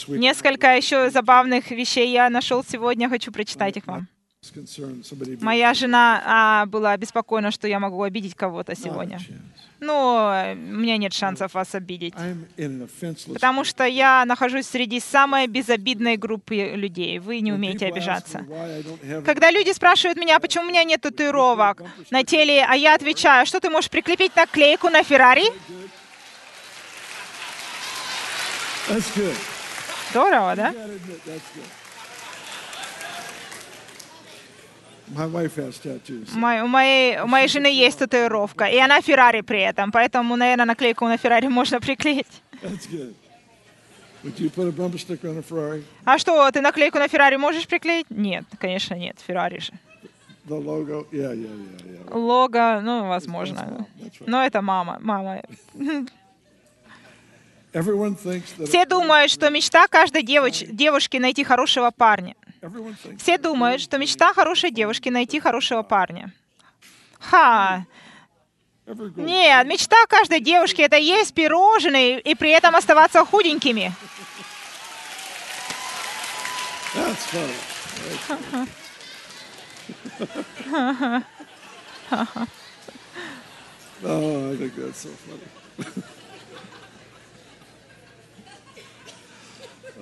Несколько 0.08 0.76
еще 0.76 1.10
забавных 1.10 1.72
вещей 1.72 2.12
я 2.12 2.30
нашел 2.30 2.64
сегодня, 2.64 3.10
хочу 3.10 3.32
прочитать 3.32 3.78
их 3.78 3.88
вам. 3.88 4.08
Моя 5.42 5.74
жена 5.74 6.22
а, 6.26 6.66
была 6.66 6.94
обеспокоена, 6.94 7.52
что 7.52 7.68
я 7.68 7.80
могу 7.80 8.02
обидеть 8.04 8.36
кого-то 8.36 8.74
сегодня. 8.76 9.20
Но 9.82 10.32
э, 10.34 10.54
у 10.54 10.78
меня 10.78 10.98
нет 10.98 11.14
шансов 11.14 11.54
вас 11.54 11.76
обидеть. 11.76 12.14
Потому 13.34 13.64
что 13.64 13.86
я 13.86 14.26
нахожусь 14.26 14.66
среди 14.66 15.00
самой 15.00 15.48
безобидной 15.48 16.18
группы 16.18 16.56
людей. 16.56 17.20
Вы 17.20 17.42
не 17.42 17.52
умеете 17.52 17.88
обижаться. 17.88 18.46
Когда 19.26 19.52
люди 19.52 19.72
спрашивают 19.74 20.18
меня, 20.18 20.40
почему 20.40 20.66
у 20.66 20.68
меня 20.68 20.84
нет 20.84 21.02
татуировок 21.02 21.84
на 22.10 22.24
теле, 22.24 22.66
а 22.68 22.76
я 22.76 22.96
отвечаю, 22.96 23.46
что 23.46 23.60
ты 23.60 23.70
можешь 23.70 23.90
прикрепить 23.90 24.36
наклейку 24.36 24.90
на 24.90 25.04
Феррари? 25.04 25.46
Здорово, 30.12 30.56
да? 30.56 30.74
Мой- 36.36 36.62
у, 36.62 36.68
моей, 36.68 37.20
у 37.22 37.28
моей 37.28 37.48
жены 37.48 37.68
есть 37.68 38.00
татуировка, 38.00 38.66
и 38.66 38.78
она 38.78 39.02
Феррари 39.02 39.42
при 39.42 39.62
этом, 39.62 39.92
поэтому, 39.92 40.36
наверное, 40.36 40.66
наклейку 40.66 41.06
на 41.08 41.18
Феррари 41.18 41.48
можно 41.50 41.80
приклеить. 41.80 42.28
А 46.06 46.18
что, 46.18 46.52
ты 46.52 46.62
наклейку 46.62 47.00
на 47.00 47.08
Феррари 47.08 47.38
можешь 47.38 47.66
приклеить? 47.68 48.06
Нет, 48.10 48.44
конечно, 48.60 48.96
нет, 48.96 49.18
Феррари 49.26 49.60
же. 49.60 49.72
Logo? 50.48 51.08
Yeah, 51.12 51.34
yeah, 51.36 51.48
yeah. 51.86 52.18
Лого, 52.18 52.82
ну, 52.84 53.08
возможно. 53.08 53.86
Но 54.26 54.44
это 54.44 54.62
мама, 54.62 54.98
мама. 55.00 55.42
Все 58.66 58.86
думают, 58.86 59.30
что 59.32 59.50
мечта 59.52 59.88
каждой 59.88 60.24
девоч- 60.24 60.66
девушки 60.72 61.18
найти 61.18 61.44
хорошего 61.44 61.92
парня. 61.92 62.36
Все 63.18 63.38
думают, 63.38 63.82
что 63.82 63.98
мечта 63.98 64.34
хорошей 64.34 64.72
девушки 64.72 65.10
найти 65.10 65.40
хорошего 65.40 65.84
парня. 65.84 66.34
Ха! 67.20 67.86
Нет, 68.86 69.68
мечта 69.68 69.98
каждой 70.08 70.40
девушки 70.40 70.82
это 70.82 70.98
есть 70.98 71.34
пирожные 71.34 72.20
и 72.20 72.36
при 72.36 72.50
этом 72.50 72.76
оставаться 72.76 73.24
худенькими. 73.24 73.94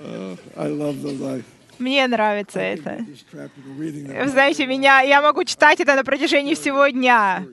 Uh, 0.00 0.36
I 0.56 0.68
love 0.68 1.02
those. 1.02 1.20
I 1.22 1.42
Мне 1.78 2.06
нравится 2.06 2.60
это. 2.60 3.04
Вы 4.22 4.28
знаете, 4.28 4.66
меня, 4.66 5.00
я 5.00 5.22
могу 5.22 5.44
читать 5.44 5.80
это 5.80 5.94
на 5.94 6.04
протяжении 6.04 6.54
всего 6.54 6.86
дня. 6.88 7.44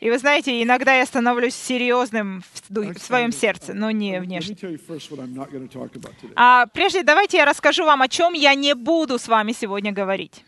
И 0.00 0.10
вы 0.10 0.18
знаете, 0.18 0.62
иногда 0.62 0.94
я 0.94 1.04
становлюсь 1.06 1.54
серьезным 1.54 2.42
в, 2.52 2.70
в 2.70 2.98
своем 2.98 3.32
сердце, 3.32 3.74
но 3.74 3.90
не 3.90 4.20
внешне. 4.20 4.54
А 6.36 6.66
прежде 6.66 7.02
давайте 7.02 7.38
я 7.38 7.44
расскажу 7.44 7.84
вам, 7.84 8.02
о 8.02 8.08
чем 8.08 8.32
я 8.32 8.54
не 8.54 8.74
буду 8.74 9.18
с 9.18 9.26
вами 9.26 9.52
сегодня 9.52 9.90
говорить. 9.92 10.44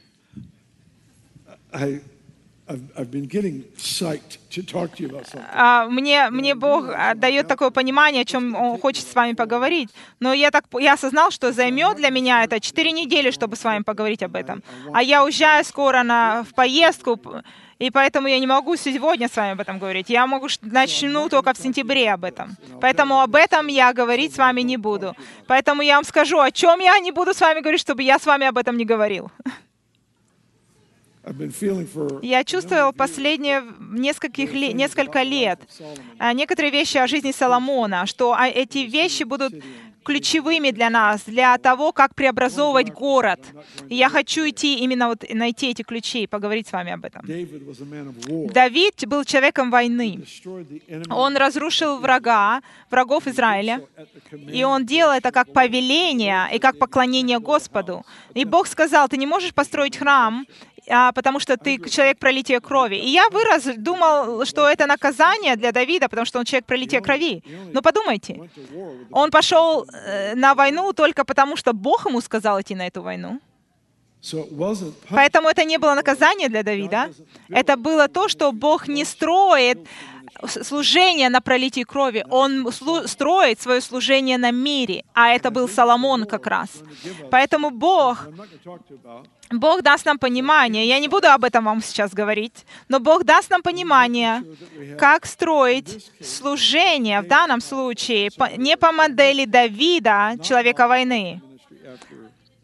Мне, 5.89 6.31
мне 6.31 6.55
Бог 6.55 6.89
а, 6.89 7.15
дает 7.15 7.49
такое 7.49 7.71
понимание, 7.71 8.23
о 8.23 8.25
чем 8.25 8.55
Он 8.55 8.79
хочет 8.79 9.07
с 9.07 9.15
вами 9.15 9.33
поговорить. 9.33 9.91
Но 10.21 10.33
я, 10.33 10.51
так, 10.51 10.65
я 10.79 10.95
осознал, 10.95 11.31
что 11.31 11.53
займет 11.53 11.97
для 11.97 12.11
меня 12.11 12.45
это 12.45 12.61
4 12.61 12.93
недели, 12.93 13.31
чтобы 13.31 13.57
с 13.57 13.65
вами 13.65 13.83
поговорить 13.83 14.23
об 14.23 14.37
этом. 14.37 14.63
А 14.93 15.03
я 15.03 15.25
уезжаю 15.25 15.65
скоро 15.65 16.03
на, 16.03 16.43
в 16.45 16.55
поездку, 16.55 17.19
и 17.81 17.91
поэтому 17.91 18.29
я 18.29 18.39
не 18.39 18.47
могу 18.47 18.77
сегодня 18.77 19.27
с 19.29 19.37
вами 19.37 19.53
об 19.53 19.61
этом 19.61 19.79
говорить. 19.79 20.11
Я 20.11 20.27
могу 20.27 20.49
начну 20.61 21.29
только 21.29 21.55
в 21.55 21.59
сентябре 21.59 22.13
об 22.13 22.25
этом. 22.25 22.57
Поэтому 22.81 23.21
об 23.21 23.35
этом 23.35 23.69
я 23.69 23.93
говорить 23.93 24.35
с 24.35 24.39
вами 24.39 24.61
не 24.61 24.77
буду. 24.77 25.17
Поэтому 25.47 25.83
я 25.83 25.95
вам 25.95 26.05
скажу, 26.05 26.39
о 26.39 26.51
чем 26.51 26.81
я 26.81 26.99
не 26.99 27.11
буду 27.11 27.33
с 27.33 27.41
вами 27.41 27.61
говорить, 27.61 27.81
чтобы 27.81 28.03
я 28.03 28.19
с 28.19 28.27
вами 28.27 28.47
об 28.47 28.59
этом 28.59 28.77
не 28.77 28.85
говорил. 28.85 29.31
Я 32.23 32.45
чувствовал 32.45 32.93
последние 32.93 33.63
нескольких 33.81 34.53
ле- 34.53 34.73
несколько 34.73 35.23
лет 35.23 35.61
а, 36.19 36.33
некоторые 36.33 36.71
вещи 36.71 36.99
о 36.99 37.07
жизни 37.07 37.33
Соломона, 37.33 38.07
что 38.07 38.33
а, 38.33 38.49
эти 38.49 38.79
вещи 38.79 39.25
будут 39.25 39.53
ключевыми 40.03 40.71
для 40.71 40.89
нас, 40.91 41.23
для 41.27 41.57
того, 41.59 41.93
как 41.93 42.15
преобразовывать 42.15 42.91
город. 42.91 43.41
И 43.89 43.95
я 43.95 44.09
хочу 44.09 44.49
идти 44.49 44.79
именно 44.79 45.09
вот 45.09 45.25
найти 45.31 45.69
эти 45.71 45.83
ключи 45.83 46.23
и 46.23 46.27
поговорить 46.27 46.67
с 46.69 46.73
вами 46.73 46.93
об 46.93 47.05
этом. 47.05 47.23
Давид 48.53 49.07
был 49.07 49.25
человеком 49.25 49.71
войны. 49.71 50.25
Он 51.11 51.37
разрушил 51.37 51.99
врага, 51.99 52.63
врагов 52.91 53.27
Израиля, 53.27 53.83
и 54.53 54.65
он 54.65 54.87
делал 54.87 55.13
это 55.13 55.31
как 55.31 55.53
повеление 55.53 56.49
и 56.55 56.59
как 56.59 56.79
поклонение 56.79 57.39
Господу. 57.39 58.03
И 58.35 58.45
Бог 58.45 58.67
сказал, 58.69 59.07
ты 59.09 59.19
не 59.19 59.27
можешь 59.27 59.53
построить 59.53 59.99
храм, 59.99 60.47
а, 60.89 61.13
потому 61.13 61.41
что 61.41 61.57
ты 61.57 61.79
человек 61.91 62.19
пролития 62.19 62.61
крови. 62.61 62.97
И 62.97 63.09
я 63.09 63.29
вырос, 63.31 63.65
думал, 63.77 64.45
что 64.45 64.69
это 64.69 64.87
наказание 64.87 65.57
для 65.57 65.73
Давида, 65.73 66.09
потому 66.09 66.27
что 66.27 66.39
он 66.39 66.45
человек 66.45 66.67
пролития 66.67 67.01
крови. 67.01 67.43
Но 67.73 67.83
подумайте, 67.83 68.51
он 69.11 69.31
пошел 69.31 69.85
э, 69.85 70.35
на 70.35 70.55
войну 70.55 70.93
только 70.93 71.25
потому, 71.25 71.57
что 71.57 71.73
Бог 71.73 72.07
ему 72.07 72.21
сказал 72.21 72.61
идти 72.61 72.75
на 72.75 72.87
эту 72.87 73.03
войну. 73.03 73.41
Поэтому 75.09 75.49
это 75.49 75.65
не 75.65 75.79
было 75.79 75.95
наказание 75.95 76.49
для 76.49 76.63
Давида. 76.63 77.11
Это 77.49 77.77
было 77.77 78.07
то, 78.09 78.29
что 78.29 78.53
Бог 78.53 78.89
не 78.89 79.05
строит 79.05 79.79
служение 80.47 81.29
на 81.29 81.41
пролитии 81.41 81.85
крови. 81.85 82.25
Он 82.31 82.71
строит 83.07 83.61
свое 83.61 83.81
служение 83.81 84.39
на 84.39 84.51
мире. 84.51 85.05
А 85.15 85.29
это 85.29 85.51
был 85.51 85.69
Соломон 85.69 86.25
как 86.25 86.47
раз. 86.47 86.69
Поэтому 87.31 87.71
Бог. 87.71 88.29
Бог 89.51 89.83
даст 89.83 90.07
нам 90.07 90.19
понимание. 90.19 90.87
Я 90.87 91.01
не 91.01 91.09
буду 91.09 91.29
об 91.29 91.45
этом 91.45 91.65
вам 91.65 91.83
сейчас 91.83 92.13
говорить, 92.13 92.65
но 92.89 93.01
Бог 93.01 93.25
даст 93.25 93.51
нам 93.51 93.63
понимание, 93.63 94.45
как 94.99 95.27
строить 95.27 96.11
служение 96.23 97.21
в 97.21 97.27
данном 97.27 97.61
случае 97.61 98.31
не 98.57 98.77
по 98.77 98.93
модели 98.93 99.45
Давида, 99.47 100.37
человека 100.43 100.87
войны, 100.87 101.41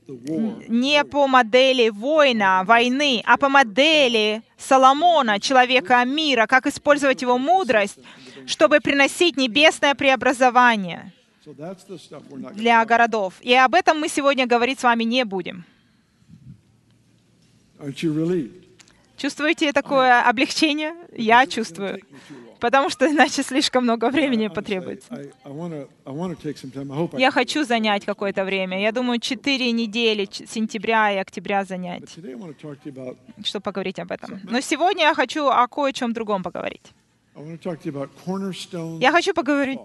Не 0.09 1.05
по 1.05 1.27
модели 1.27 1.89
воина, 1.89 2.63
войны, 2.65 3.23
а 3.25 3.37
по 3.37 3.49
модели 3.49 4.43
Соломона, 4.57 5.41
человека 5.41 6.05
мира, 6.05 6.47
как 6.47 6.67
использовать 6.67 7.23
его 7.23 7.39
мудрость, 7.39 7.99
чтобы 8.47 8.81
приносить 8.81 9.37
небесное 9.37 9.95
преобразование 9.95 11.13
для 12.55 12.85
городов. 12.85 13.35
И 13.41 13.55
об 13.55 13.75
этом 13.75 13.99
мы 13.99 14.09
сегодня 14.09 14.47
говорить 14.47 14.79
с 14.81 14.85
вами 14.85 15.05
не 15.05 15.25
будем. 15.25 15.65
Чувствуете 19.17 19.73
такое 19.73 20.23
облегчение? 20.29 20.95
Я 21.17 21.47
чувствую. 21.47 22.01
Потому 22.61 22.91
что 22.91 23.07
иначе 23.07 23.43
слишком 23.43 23.85
много 23.85 24.11
времени 24.11 24.49
потребуется. 24.49 25.09
Я 27.19 27.31
хочу 27.31 27.65
занять 27.65 28.05
какое-то 28.05 28.45
время. 28.45 28.81
Я 28.81 28.93
думаю, 28.93 29.19
четыре 29.21 29.73
недели 29.73 30.29
сентября 30.31 31.13
и 31.13 31.17
октября 31.17 31.65
занять, 31.65 32.09
чтобы 33.45 33.63
поговорить 33.63 33.99
об 33.99 34.13
этом. 34.13 34.41
Но 34.45 34.61
сегодня 34.61 35.05
я 35.05 35.15
хочу 35.15 35.49
о 35.49 35.67
кое-чем 35.69 36.13
другом 36.13 36.43
поговорить. 36.43 36.93
Я 39.01 39.13
хочу 39.13 39.35
поговорить, 39.35 39.81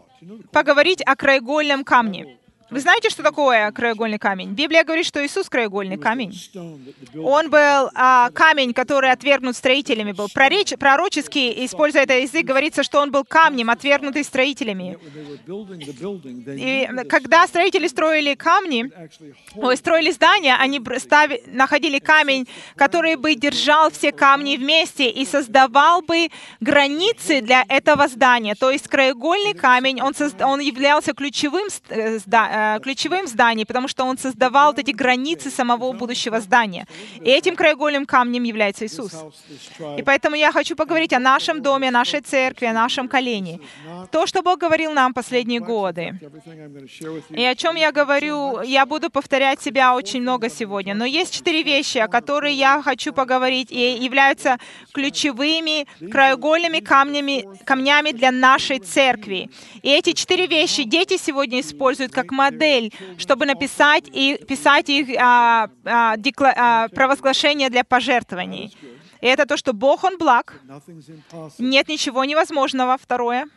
поговорить 0.51 1.01
о 1.05 1.15
краеугольном 1.15 1.83
камне. 1.83 2.37
Вы 2.71 2.79
знаете, 2.79 3.09
что 3.09 3.21
такое 3.21 3.69
краеугольный 3.73 4.17
камень? 4.17 4.53
Библия 4.53 4.85
говорит, 4.85 5.05
что 5.05 5.19
Иисус 5.25 5.49
краеугольный 5.49 5.97
камень. 5.97 6.31
Он 7.21 7.49
был 7.49 7.89
а, 7.93 8.29
камень, 8.31 8.73
который 8.73 9.11
отвергнут 9.11 9.57
строителями 9.57 10.13
был. 10.13 10.27
Прореч- 10.33 10.77
пророчески, 10.77 11.65
используя 11.65 12.03
этот 12.03 12.21
язык, 12.21 12.45
говорится, 12.45 12.83
что 12.83 13.01
он 13.01 13.11
был 13.11 13.25
камнем, 13.25 13.69
отвергнутый 13.69 14.23
строителями. 14.23 14.97
И 16.61 16.87
когда 17.09 17.45
строители 17.45 17.87
строили 17.87 18.35
камни, 18.35 18.89
ой, 19.55 19.75
строили 19.75 20.11
здания, 20.11 20.55
они 20.55 20.79
стави- 20.79 21.41
находили 21.47 21.99
камень, 21.99 22.47
который 22.77 23.17
бы 23.17 23.35
держал 23.35 23.91
все 23.91 24.13
камни 24.13 24.55
вместе 24.55 25.09
и 25.09 25.25
создавал 25.25 26.01
бы 26.03 26.29
границы 26.61 27.41
для 27.41 27.65
этого 27.67 28.07
здания. 28.07 28.55
То 28.55 28.71
есть 28.71 28.87
краеугольный 28.87 29.55
камень, 29.55 30.01
он, 30.01 30.13
он 30.41 30.61
являлся 30.61 31.13
ключевым, 31.13 31.67
э, 31.89 32.17
зда- 32.19 32.47
э, 32.49 32.60
ключевым 32.83 33.25
в 33.25 33.29
здании, 33.29 33.63
потому 33.63 33.87
что 33.87 34.03
он 34.05 34.17
создавал 34.17 34.71
вот 34.71 34.79
эти 34.79 34.91
границы 34.91 35.49
самого 35.49 35.91
будущего 35.93 36.39
здания. 36.39 36.85
И 37.19 37.29
этим 37.29 37.55
краеугольным 37.55 38.05
камнем 38.05 38.43
является 38.43 38.85
Иисус. 38.85 39.13
И 39.97 40.03
поэтому 40.03 40.35
я 40.35 40.51
хочу 40.51 40.75
поговорить 40.75 41.13
о 41.13 41.19
нашем 41.19 41.61
доме, 41.61 41.89
о 41.89 41.91
нашей 41.91 42.21
церкви, 42.21 42.65
о 42.65 42.73
нашем 42.73 43.07
колене. 43.07 43.59
То, 44.11 44.27
что 44.27 44.41
Бог 44.41 44.59
говорил 44.59 44.93
нам 44.93 45.13
последние 45.13 45.59
годы. 45.59 46.19
И 47.29 47.43
о 47.43 47.55
чем 47.55 47.75
я 47.75 47.91
говорю, 47.91 48.61
я 48.61 48.85
буду 48.85 49.09
повторять 49.09 49.61
себя 49.61 49.95
очень 49.95 50.21
много 50.21 50.49
сегодня. 50.49 50.93
Но 50.93 51.05
есть 51.05 51.33
четыре 51.33 51.63
вещи, 51.63 51.97
о 51.97 52.07
которых 52.07 52.51
я 52.51 52.81
хочу 52.81 53.13
поговорить, 53.13 53.71
и 53.71 53.97
являются 54.03 54.57
ключевыми 54.93 55.87
краеугольными 56.11 56.79
камнями, 56.79 57.45
камнями 57.65 58.11
для 58.11 58.31
нашей 58.31 58.79
церкви. 58.79 59.49
И 59.81 59.89
эти 59.89 60.13
четыре 60.13 60.47
вещи 60.47 60.83
дети 60.83 61.17
сегодня 61.17 61.59
используют 61.59 62.11
как 62.11 62.31
модель, 62.31 62.50
чтобы 63.17 63.45
написать 63.45 64.05
и 64.11 64.37
писать 64.47 64.89
их 64.89 65.09
а, 65.19 65.69
а, 65.85 66.15
декла- 66.17 66.53
а, 66.55 66.87
провозглашения 66.89 67.69
для 67.69 67.83
пожертвований. 67.83 68.75
И 69.21 69.27
это 69.27 69.45
то, 69.45 69.55
что 69.57 69.73
Бог, 69.73 70.03
Он 70.03 70.17
благ, 70.17 70.59
нет 71.59 71.87
ничего 71.89 72.25
невозможного. 72.25 72.97
Второе. 72.97 73.47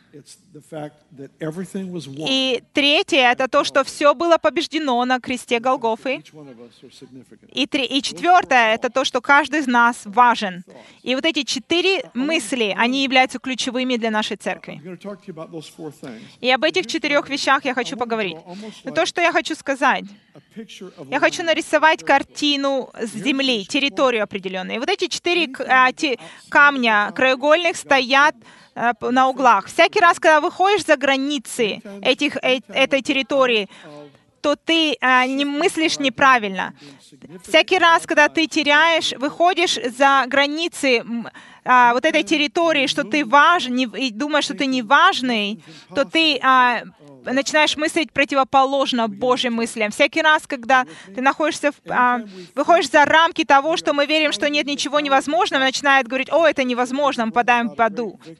И 2.29 2.63
третье— 2.73 3.19
это 3.33 3.49
то, 3.49 3.65
что 3.65 3.85
все 3.85 4.15
было 4.15 4.39
побеждено 4.39 5.05
на 5.05 5.21
кресте 5.21 5.59
Голгофы. 5.59 6.23
И, 7.53 7.67
три, 7.67 7.85
и 7.85 8.03
четвертое— 8.03 8.75
это 8.77 8.91
то, 8.91 9.05
что 9.05 9.21
каждый 9.21 9.61
из 9.61 9.67
нас 9.67 10.03
важен. 10.05 10.65
И 11.03 11.15
вот 11.15 11.25
эти 11.25 11.43
четыре 11.43 12.11
мысли, 12.15 12.75
они 12.77 13.03
являются 13.03 13.39
ключевыми 13.39 13.97
для 13.97 14.11
нашей 14.11 14.37
церкви. 14.37 14.81
И 16.41 16.51
об 16.51 16.65
этих 16.65 16.87
четырех 16.87 17.29
вещах 17.29 17.65
я 17.65 17.75
хочу 17.75 17.97
поговорить. 17.97 18.37
Но 18.85 18.93
то, 18.93 19.07
что 19.07 19.21
я 19.21 19.33
хочу 19.33 19.55
сказать, 19.55 20.05
я 21.11 21.21
хочу 21.21 21.43
нарисовать 21.43 22.05
картину 22.05 22.91
с 23.01 23.11
земли, 23.11 23.65
территорию 23.65 24.23
определенную. 24.23 24.77
И 24.77 24.79
вот 24.79 24.89
эти 24.89 25.09
четыре 25.09 25.49
а, 25.67 25.91
камня 26.49 27.13
краеугольных 27.15 27.77
стоят 27.77 28.35
на 28.75 29.29
углах. 29.29 29.67
Всякий 29.67 30.01
раз, 30.01 30.19
когда 30.19 30.41
выходишь 30.41 30.85
за 30.85 30.97
границы 30.97 31.81
этих, 32.03 32.37
э- 32.43 32.61
этой 32.69 33.03
территории, 33.03 33.69
то 34.41 34.57
ты 34.57 34.97
а, 35.01 35.27
не 35.27 35.47
мыслишь 35.47 35.99
неправильно. 35.99 36.75
Всякий 37.49 37.79
раз, 37.79 38.07
когда 38.07 38.29
ты 38.29 38.47
теряешь, 38.47 39.13
выходишь 39.13 39.79
за 39.97 40.25
границы 40.27 41.03
а, 41.65 41.93
вот 41.95 42.05
этой 42.05 42.23
территории, 42.23 42.87
что 42.87 43.05
ты 43.05 43.25
важен, 43.25 43.77
и 43.77 44.11
думаешь, 44.11 44.45
что 44.45 44.55
ты 44.55 44.67
не 44.67 44.83
важный, 44.83 45.63
то 45.95 46.05
ты 46.05 46.39
а, 46.43 46.83
начинаешь 47.25 47.77
мыслить 47.77 48.13
противоположно 48.13 49.09
Божьим 49.09 49.55
мыслям. 49.55 49.91
Всякий 49.91 50.23
раз, 50.23 50.47
когда 50.47 50.85
ты 51.15 51.21
находишься, 51.21 51.73
в, 51.73 51.77
а, 51.89 52.21
выходишь 52.55 52.91
за 52.91 53.05
рамки 53.05 53.45
того, 53.45 53.77
что 53.77 53.93
мы 53.93 54.07
верим, 54.07 54.33
что 54.33 54.49
нет 54.51 54.67
ничего 54.67 55.01
невозможного, 55.01 55.63
начинает 55.63 56.07
говорить, 56.07 56.31
о, 56.31 56.47
это 56.47 56.65
невозможно, 56.65 57.27
мы 57.27 57.33
попадаем 57.33 57.71
в 57.71 57.75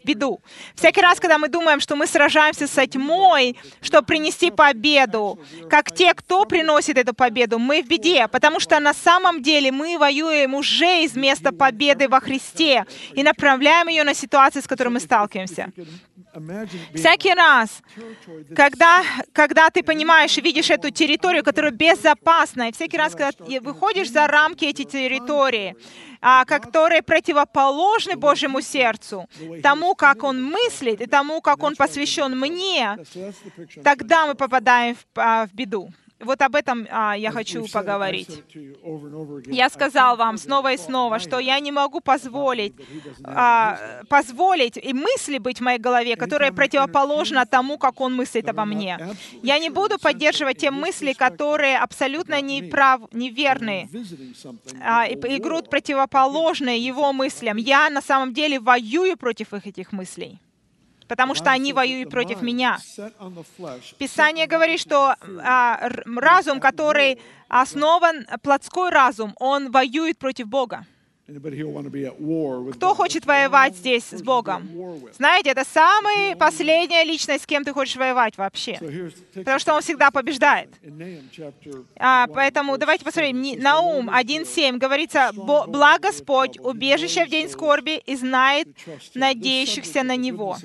беду. 0.05 0.41
Всякий 0.75 1.01
раз, 1.01 1.21
когда 1.21 1.39
мы 1.39 1.49
думаем, 1.49 1.81
что 1.81 1.97
мы 1.97 2.07
сражаемся 2.07 2.67
со 2.67 2.87
тьмой, 2.87 3.57
чтобы 3.81 4.07
принести 4.07 4.51
победу, 4.51 5.39
как 5.71 5.95
те, 5.95 6.15
кто 6.15 6.45
приносит 6.45 6.99
эту 6.99 7.15
победу, 7.15 7.59
мы 7.59 7.83
в 7.83 7.89
беде, 7.89 8.29
потому 8.29 8.61
что 8.61 8.79
на 8.81 8.95
самом 8.95 9.43
деле 9.43 9.73
мы 9.73 9.99
воюем 9.99 10.55
уже 10.55 11.05
из 11.05 11.17
места 11.17 11.53
победы 11.53 12.09
во 12.09 12.21
Христе 12.21 12.85
и 13.15 13.23
направляем 13.23 13.89
ее 13.89 14.05
на 14.05 14.15
ситуации, 14.15 14.61
с 14.61 14.67
которыми 14.67 14.95
мы 14.95 15.01
сталкиваемся. 15.01 15.73
Всякий 16.95 17.35
раз, 17.35 17.83
когда, 18.55 19.03
когда 19.33 19.71
ты 19.71 19.83
понимаешь 19.83 20.37
и 20.39 20.41
видишь 20.41 20.71
эту 20.71 20.91
территорию, 20.91 21.45
которая 21.45 21.73
безопасна, 21.73 22.69
и 22.69 22.73
всякий 22.73 22.99
раз, 22.99 23.13
когда 23.13 23.33
ты 23.33 23.61
выходишь 23.61 24.11
за 24.11 24.27
рамки 24.27 24.65
этой 24.65 24.85
территории, 24.85 25.77
а, 26.21 26.45
которые 26.45 27.03
противоположны 27.03 28.17
Божьему 28.17 28.63
сердцу, 28.63 29.29
тому, 29.63 29.95
как 29.95 30.25
Он 30.25 30.43
мыслит, 30.43 31.01
и 31.01 31.07
тому, 31.07 31.41
как 31.41 31.63
Он 31.63 31.77
посвящен 31.77 32.39
мне, 32.39 32.99
тогда 33.83 34.27
мы 34.27 34.35
попадаем 34.35 34.95
в, 34.95 35.07
а, 35.17 35.47
в 35.47 35.55
беду. 35.55 35.93
Вот 36.21 36.41
об 36.43 36.55
этом 36.55 36.87
а, 36.91 37.15
я 37.17 37.31
хочу 37.31 37.67
поговорить. 37.73 38.43
Я 39.47 39.69
сказал 39.69 40.17
вам 40.17 40.39
снова 40.39 40.73
и 40.73 40.77
снова, 40.77 41.19
что 41.19 41.39
я 41.39 41.59
не 41.61 41.73
могу 41.73 42.01
позволить, 42.01 42.75
а, 43.25 43.79
позволить 44.09 44.77
и 44.77 44.93
мысли 44.93 45.39
быть 45.39 45.59
в 45.59 45.63
моей 45.63 45.79
голове, 45.79 46.17
которые 46.17 46.53
противоположны 46.53 47.45
тому, 47.47 47.79
как 47.79 48.01
он 48.01 48.15
мыслит 48.15 48.49
обо 48.49 48.65
мне. 48.65 48.99
Я 49.43 49.59
не 49.59 49.71
буду 49.71 49.99
поддерживать 49.99 50.59
те 50.59 50.71
мысли, 50.71 51.13
которые 51.13 51.79
абсолютно 51.79 52.41
неправ, 52.41 53.03
неверны 53.13 53.89
а, 54.83 55.07
и, 55.07 55.15
и 55.15 55.41
противоположные 55.41 56.79
его 56.79 57.13
мыслям. 57.13 57.57
Я 57.57 57.91
на 57.91 58.01
самом 58.01 58.33
деле 58.33 58.61
воюю 58.61 59.17
против 59.17 59.53
их 59.53 59.67
этих 59.67 59.93
мыслей, 59.93 60.41
потому 61.09 61.35
что 61.35 61.51
они 61.51 61.73
воюют 61.73 62.11
против 62.11 62.43
меня. 62.43 62.79
Писание 63.99 64.47
говорит, 64.47 64.81
что 64.81 65.15
а, 65.43 65.89
разум, 66.17 66.61
который 66.61 67.19
основан, 67.49 68.27
плотской 68.43 68.91
разум, 68.91 69.35
он 69.39 69.71
воюет 69.71 70.19
против 70.19 70.49
Бога. 70.49 70.87
Кто 72.75 72.95
хочет 72.95 73.25
воевать 73.25 73.75
здесь 73.77 74.05
с 74.11 74.23
Богом? 74.23 74.69
Знаете, 75.17 75.51
это 75.51 75.65
самая 75.65 76.37
последняя 76.37 77.03
личность, 77.05 77.45
с 77.45 77.47
кем 77.47 77.65
ты 77.65 77.73
хочешь 77.73 77.97
воевать 77.97 78.37
вообще. 78.37 78.77
Потому 79.35 79.59
что 79.59 79.75
он 79.75 79.81
всегда 79.81 80.11
побеждает. 80.11 80.69
А, 81.99 82.27
поэтому 82.27 82.77
давайте 82.77 83.05
посмотрим. 83.05 83.41
Наум 83.59 84.11
1.7 84.11 84.77
говорится, 84.79 85.31
«Бо- 85.35 85.67
«Благ 85.67 86.03
Господь, 86.03 86.59
убежище 86.59 87.25
в 87.25 87.31
день 87.31 87.49
скорби, 87.49 88.03
и 88.05 88.17
знает 88.17 88.69
надеющихся 89.15 90.03
на 90.03 90.17
Него». 90.17 90.57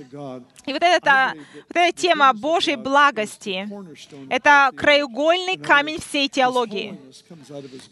И 0.66 0.74
вот 0.74 0.84
эта, 0.84 1.34
вот 1.70 1.78
эта 1.78 1.96
тема 1.98 2.34
Божьей 2.34 2.76
благости 2.76 3.66
это 4.30 4.72
краеугольный 4.76 5.58
камень 5.58 6.00
всей 6.02 6.28
теологии. 6.28 7.00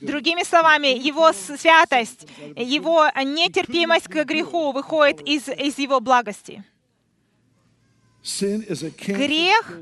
Другими 0.01 0.43
словами, 0.43 0.87
его 0.87 1.31
святость, 1.31 2.27
его 2.63 3.07
нетерпимость 3.15 4.07
к 4.07 4.23
греху 4.23 4.71
выходит 4.71 5.21
из, 5.21 5.47
из 5.47 5.77
его 5.77 5.99
благости. 5.99 6.63
Грех 9.07 9.73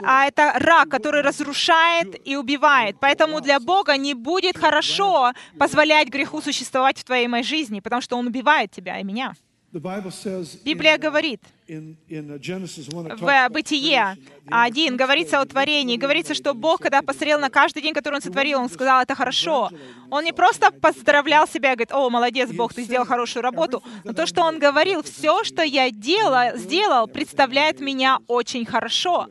а 0.00 0.26
это 0.26 0.52
рак, 0.56 0.88
который 0.88 1.22
разрушает 1.22 2.16
и 2.24 2.36
убивает. 2.36 2.96
Поэтому 3.00 3.40
для 3.40 3.58
Бога 3.58 3.96
не 3.96 4.14
будет 4.14 4.56
хорошо 4.56 5.32
позволять 5.58 6.08
греху 6.08 6.40
существовать 6.40 6.98
в 6.98 7.04
твоей 7.04 7.26
моей 7.26 7.44
жизни, 7.44 7.80
потому 7.80 8.00
что 8.00 8.16
он 8.16 8.26
убивает 8.28 8.70
тебя 8.70 9.00
и 9.00 9.04
меня. 9.04 9.34
Библия 9.70 10.94
uh, 10.94 10.98
говорит, 10.98 11.40
in, 11.68 11.94
in 12.08 12.30
uh, 12.30 12.38
Genesis 12.38 12.88
1, 12.88 13.06
it 13.06 13.18
talks 13.18 13.20
в 13.20 13.52
Бытие 13.52 14.16
creation, 14.16 14.28
at 14.50 14.72
the 14.72 14.86
end 14.86 14.94
of 14.94 14.96
1 14.96 14.96
each 14.96 14.96
говорится 14.96 15.40
о 15.40 15.44
творении. 15.44 15.98
Говорится, 15.98 16.34
что 16.34 16.54
Бог, 16.54 16.80
когда 16.80 17.02
посмотрел 17.02 17.38
на 17.38 17.50
каждый 17.50 17.82
день, 17.82 17.92
который 17.92 18.14
Он 18.14 18.22
сотворил, 18.22 18.60
Он 18.60 18.70
сказал, 18.70 19.02
это 19.02 19.14
хорошо. 19.14 19.70
Он 20.10 20.24
не 20.24 20.32
просто 20.32 20.70
поздравлял 20.70 21.46
себя 21.46 21.74
говорит, 21.74 21.92
о, 21.92 22.08
молодец, 22.08 22.50
Бог, 22.50 22.72
ты 22.72 22.82
сделал 22.82 23.04
хорошую 23.04 23.42
работу. 23.42 23.82
Но 24.04 24.14
то, 24.14 24.26
что 24.26 24.42
Он 24.42 24.58
говорил, 24.58 25.02
все, 25.02 25.44
что 25.44 25.62
я 25.62 25.90
делал, 25.90 26.56
сделал, 26.56 27.06
представляет 27.06 27.80
меня 27.80 28.20
очень 28.26 28.64
хорошо. 28.64 29.28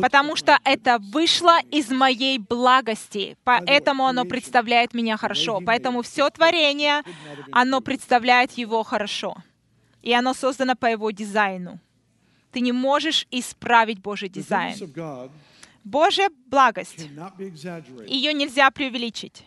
Потому 0.00 0.36
что 0.36 0.58
это 0.64 0.98
вышло 0.98 1.60
из 1.70 1.90
моей 1.90 2.38
благости. 2.38 3.36
Поэтому 3.44 4.06
оно 4.06 4.24
представляет 4.24 4.94
меня 4.94 5.16
хорошо. 5.16 5.60
Поэтому 5.64 6.02
все 6.02 6.30
творение, 6.30 7.02
оно 7.50 7.80
представляет 7.80 8.52
его 8.52 8.82
хорошо. 8.82 9.36
И 10.00 10.12
оно 10.12 10.34
создано 10.34 10.76
по 10.76 10.86
его 10.86 11.10
дизайну. 11.10 11.78
Ты 12.52 12.60
не 12.60 12.72
можешь 12.72 13.26
исправить 13.30 14.00
Божий 14.00 14.28
дизайн. 14.28 14.74
Божья 15.84 16.30
благость, 16.46 17.08
ее 18.06 18.32
нельзя 18.32 18.70
преувеличить. 18.70 19.44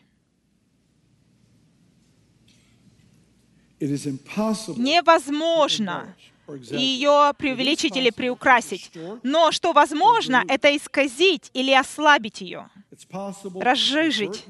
Невозможно 4.78 6.16
ее 6.48 7.34
преувеличить 7.38 7.96
или 7.98 8.10
приукрасить. 8.12 8.92
Но 9.24 9.52
что 9.52 9.74
возможно, 9.74 10.44
это 10.48 10.76
исказить 10.76 11.50
или 11.54 11.72
ослабить 11.72 12.42
ее, 12.42 12.70
разжижить. 13.60 14.46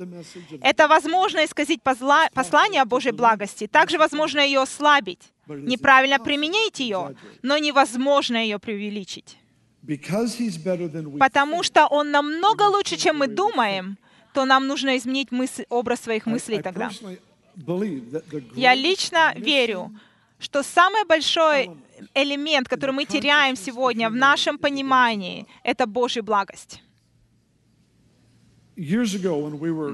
Это 0.62 0.88
возможно 0.88 1.44
исказить 1.46 1.82
позла- 1.82 2.30
послание 2.34 2.82
о 2.82 2.86
Божьей 2.86 3.12
благости. 3.12 3.68
Также 3.68 3.98
возможно 3.98 4.40
ее 4.40 4.62
ослабить. 4.62 5.22
Неправильно 5.48 6.20
применить 6.20 6.80
ее, 6.80 7.16
но 7.44 7.58
невозможно 7.58 8.38
ее 8.38 8.58
преувеличить. 8.60 9.38
Потому 11.20 11.64
что 11.64 11.88
Он 11.88 12.12
намного 12.12 12.64
лучше, 12.64 12.98
чем 12.98 13.18
мы 13.20 13.28
думаем, 13.28 13.98
то 14.34 14.46
нам 14.46 14.68
нужно 14.68 14.98
изменить 14.98 15.32
мысль, 15.32 15.66
образ 15.70 16.02
своих 16.02 16.26
мыслей 16.26 16.62
тогда. 16.62 16.90
Я 18.56 18.74
лично 18.76 19.34
верю, 19.38 19.92
что 20.46 20.62
самый 20.62 21.06
большой 21.06 21.72
элемент, 22.14 22.70
который 22.70 22.92
мы 22.92 23.06
теряем 23.06 23.56
сегодня 23.56 24.10
в 24.10 24.16
нашем 24.16 24.58
понимании, 24.60 25.48
это 25.64 25.88
Божья 25.88 26.22
благость. 26.22 26.84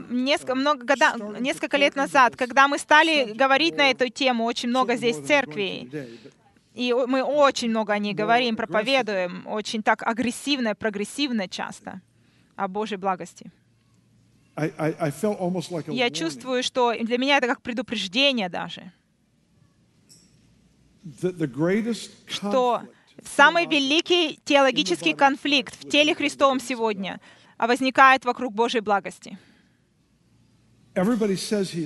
Несколько, 0.09 0.55
много 0.55 0.85
года, 0.85 1.39
несколько 1.39 1.77
лет 1.77 1.95
назад, 1.95 2.35
когда 2.35 2.67
мы 2.67 2.79
стали 2.79 3.31
говорить 3.33 3.77
на 3.77 3.91
эту 3.91 4.09
тему, 4.09 4.43
очень 4.43 4.69
много 4.69 4.95
здесь 4.97 5.17
церквей, 5.17 5.87
but 5.91 6.31
и 6.73 6.93
мы 6.93 7.23
очень 7.23 7.69
много 7.69 7.93
о 7.93 7.99
ней 7.99 8.13
говорим, 8.13 8.55
проповедуем, 8.55 9.45
очень 9.45 9.83
так 9.83 10.03
агрессивно, 10.03 10.73
прогрессивно 10.75 11.47
часто 11.47 12.01
о 12.55 12.67
Божьей 12.67 12.97
благости. 12.97 13.51
Я 15.87 16.09
чувствую, 16.09 16.63
что 16.63 16.93
для 16.93 17.17
меня 17.17 17.37
это 17.37 17.47
как 17.47 17.61
предупреждение 17.61 18.49
даже, 18.49 18.91
что 22.27 22.81
самый 23.35 23.65
великий 23.65 24.39
теологический 24.45 25.13
конфликт 25.13 25.75
в 25.75 25.89
теле 25.89 26.13
Христовом 26.15 26.59
сегодня 26.59 27.19
а, 27.57 27.67
возникает 27.67 28.25
вокруг 28.25 28.53
Божьей 28.53 28.81
благости. 28.81 29.37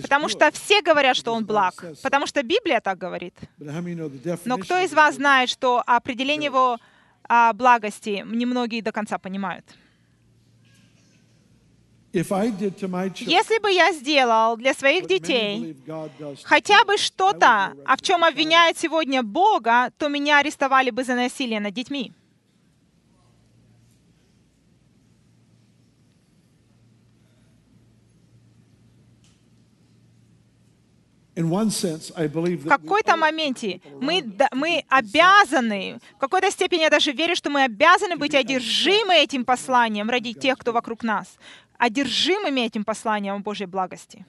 Потому 0.01 0.29
что 0.29 0.49
все 0.51 0.81
говорят, 0.81 1.15
что 1.15 1.31
Он 1.33 1.45
благ, 1.45 1.85
потому 2.01 2.25
что 2.25 2.41
Библия 2.41 2.79
так 2.81 2.97
говорит. 2.97 3.35
Но 4.45 4.57
кто 4.57 4.79
из 4.79 4.93
вас 4.93 5.15
знает, 5.15 5.49
что 5.49 5.83
определение 5.85 6.47
его 6.47 6.77
а, 7.27 7.53
благости 7.53 8.23
немногие 8.25 8.81
до 8.81 8.91
конца 8.91 9.17
понимают? 9.19 9.65
Если 12.15 13.59
бы 13.59 13.71
я 13.71 13.91
сделал 13.91 14.55
для 14.55 14.73
своих 14.73 15.05
детей 15.05 15.75
хотя 16.43 16.85
бы 16.85 16.97
что-то, 16.97 17.73
а 17.85 17.97
в 17.97 18.01
чем 18.01 18.23
обвиняют 18.23 18.77
сегодня 18.77 19.21
Бога, 19.21 19.91
то 19.97 20.07
меня 20.07 20.39
арестовали 20.39 20.91
бы 20.91 21.03
за 21.03 21.15
насилие 21.15 21.59
над 21.59 21.73
детьми. 21.73 22.13
В 31.35 32.67
какой-то 32.69 33.17
моменте 33.17 33.81
мы, 33.99 34.23
мы 34.53 34.85
обязаны, 34.87 35.99
в 36.15 36.19
какой-то 36.19 36.49
степени 36.49 36.83
я 36.83 36.89
даже 36.89 37.11
верю, 37.11 37.35
что 37.35 37.49
мы 37.49 37.65
обязаны 37.65 38.15
быть 38.15 38.33
одержимы 38.33 39.15
этим 39.15 39.43
посланием 39.43 40.09
ради 40.09 40.31
тех, 40.31 40.57
кто 40.57 40.71
вокруг 40.71 41.03
нас, 41.03 41.37
одержимыми 41.77 42.61
этим 42.61 42.83
посланием 42.83 43.41
Божьей 43.41 43.67
благости. 43.67 44.25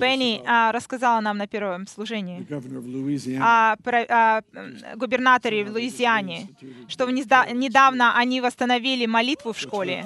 Бенни 0.00 0.40
а, 0.46 0.70
рассказала 0.72 1.20
нам 1.20 1.36
на 1.36 1.46
первом 1.48 1.86
служении 1.88 2.46
о 3.40 3.76
про- 3.82 4.04
о, 4.08 4.42
губернаторе 4.96 5.64
в 5.64 5.72
Луизиане, 5.72 6.48
что 6.88 7.10
недавно 7.10 8.16
они 8.16 8.40
восстановили 8.40 9.06
молитву 9.06 9.52
в 9.52 9.58
школе, 9.58 10.04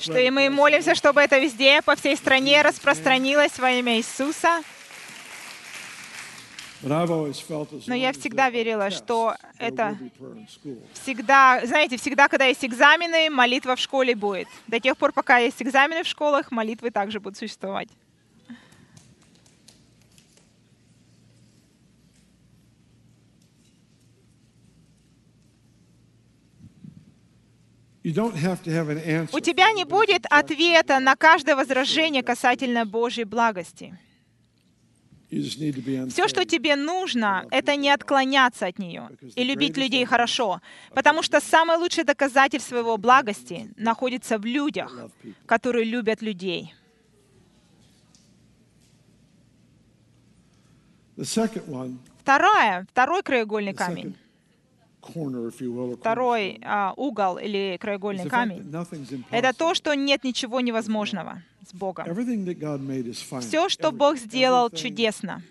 что 0.00 0.18
и 0.18 0.30
мы 0.30 0.50
молимся, 0.50 0.94
чтобы 0.96 1.20
это 1.20 1.38
везде, 1.38 1.80
по 1.82 1.94
всей 1.94 2.16
стране 2.16 2.62
распространилось 2.62 3.56
во 3.58 3.70
имя 3.70 3.98
Иисуса. 3.98 4.62
Но 6.86 7.94
я 7.94 8.12
всегда 8.12 8.48
верила, 8.48 8.90
что 8.90 9.34
это 9.58 9.98
всегда, 10.92 11.60
знаете, 11.66 11.96
всегда, 11.96 12.28
когда 12.28 12.44
есть 12.44 12.64
экзамены, 12.64 13.28
молитва 13.28 13.74
в 13.74 13.80
школе 13.80 14.14
будет. 14.14 14.46
До 14.68 14.78
тех 14.78 14.96
пор, 14.96 15.12
пока 15.12 15.38
есть 15.38 15.60
экзамены 15.60 16.04
в 16.04 16.06
школах, 16.06 16.52
молитвы 16.52 16.90
также 16.90 17.18
будут 17.18 17.38
существовать. 17.38 17.88
У 28.04 28.10
тебя 29.40 29.72
не 29.72 29.84
будет 29.84 30.26
ответа 30.30 31.00
на 31.00 31.16
каждое 31.16 31.56
возражение 31.56 32.22
касательно 32.22 32.86
Божьей 32.86 33.24
благости. 33.24 33.98
Все, 35.30 36.28
что 36.28 36.44
тебе 36.44 36.76
нужно, 36.76 37.46
это 37.50 37.74
не 37.76 37.90
отклоняться 37.90 38.66
от 38.66 38.78
нее 38.78 39.10
и 39.34 39.42
любить 39.44 39.76
людей 39.76 40.04
хорошо, 40.04 40.60
потому 40.94 41.22
что 41.22 41.40
самое 41.40 41.78
лучшее 41.78 42.04
доказательство 42.04 42.78
его 42.78 42.96
благости 42.96 43.68
находится 43.76 44.38
в 44.38 44.44
людях, 44.44 44.92
которые 45.46 45.84
любят 45.84 46.22
людей. 46.22 46.74
Вторая, 52.22 52.86
второй 52.90 53.22
краеугольный 53.22 53.72
камень, 53.72 54.14
второй 55.98 56.60
а, 56.62 56.92
угол 56.96 57.38
или 57.38 57.78
краеугольный 57.80 58.28
камень, 58.28 58.72
это 59.30 59.52
то, 59.52 59.74
что 59.74 59.94
нет 59.94 60.24
ничего 60.24 60.60
невозможного 60.60 61.42
с 61.68 61.74
Богом. 61.74 62.06
Все, 63.40 63.68
что 63.68 63.92
Бог 63.92 64.16
сделал, 64.16 64.70
чудесно. 64.70 65.42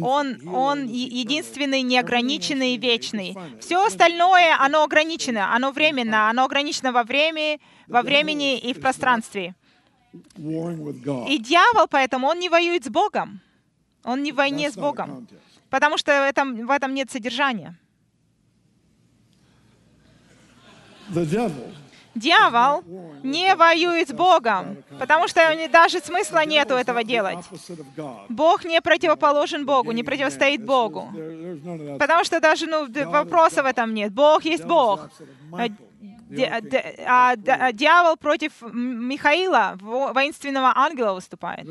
Он, 0.00 0.48
он 0.48 0.86
единственный, 0.86 1.82
неограниченный 1.82 2.74
и 2.74 2.78
вечный. 2.78 3.36
Все 3.60 3.84
остальное, 3.84 4.56
оно 4.58 4.84
ограничено, 4.84 5.54
оно 5.54 5.72
временно, 5.72 6.30
оно 6.30 6.44
ограничено 6.44 6.92
во 6.92 7.02
времени, 7.02 7.60
во 7.88 8.02
времени 8.02 8.58
и 8.58 8.72
в 8.72 8.80
пространстве. 8.80 9.54
И 10.36 11.38
дьявол 11.38 11.86
поэтому, 11.90 12.28
он 12.28 12.38
не 12.38 12.48
воюет 12.48 12.84
с 12.84 12.88
Богом. 12.88 13.40
Он 14.04 14.22
не 14.22 14.32
в 14.32 14.36
войне 14.36 14.70
с 14.70 14.74
Богом, 14.74 15.28
потому 15.70 15.96
что 15.96 16.10
в 16.12 16.28
этом, 16.28 16.66
в 16.66 16.70
этом 16.70 16.94
нет 16.94 17.10
содержания. 17.10 17.76
Дьявол 22.14 22.84
не 23.22 23.54
воюет 23.54 24.08
с 24.08 24.12
Богом, 24.12 24.76
потому 24.98 25.28
что 25.28 25.40
даже 25.72 26.00
смысла 26.00 26.44
нету 26.44 26.74
этого 26.74 26.98
is 26.98 27.04
the 27.04 27.06
делать. 27.06 27.38
Бог 28.28 28.64
не 28.64 28.80
противоположен 28.82 29.64
Богу, 29.64 29.92
не 29.92 30.02
противостоит 30.02 30.64
Богу. 30.64 31.08
Потому 31.98 32.24
что 32.24 32.40
даже 32.40 32.66
ну, 32.66 32.86
вопроса 33.10 33.62
в 33.62 33.66
этом 33.66 33.94
нет. 33.94 34.12
Бог 34.12 34.44
есть 34.44 34.64
Бог. 34.64 35.08
А 35.52 35.68
а 37.06 37.36
а 37.46 37.72
дьявол 37.72 38.16
против 38.16 38.52
Михаила, 38.62 39.76
во- 39.80 40.12
воинственного 40.12 40.72
ангела, 40.74 41.12
выступает. 41.12 41.66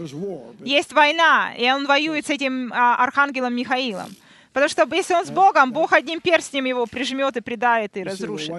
Есть 0.59 0.93
война, 0.93 1.53
и 1.57 1.69
он 1.71 1.87
воюет 1.87 2.27
с 2.27 2.29
этим 2.29 2.71
а, 2.71 2.95
архангелом 3.03 3.55
Михаилом. 3.55 4.09
Потому 4.53 4.69
что 4.69 4.87
если 4.93 5.13
он 5.13 5.25
с 5.25 5.31
Богом, 5.31 5.71
Бог 5.71 5.93
одним 5.93 6.19
перстнем 6.19 6.65
его 6.65 6.85
прижмет 6.85 7.37
и 7.37 7.41
предает 7.41 7.95
и 7.95 8.03
разрушит. 8.03 8.53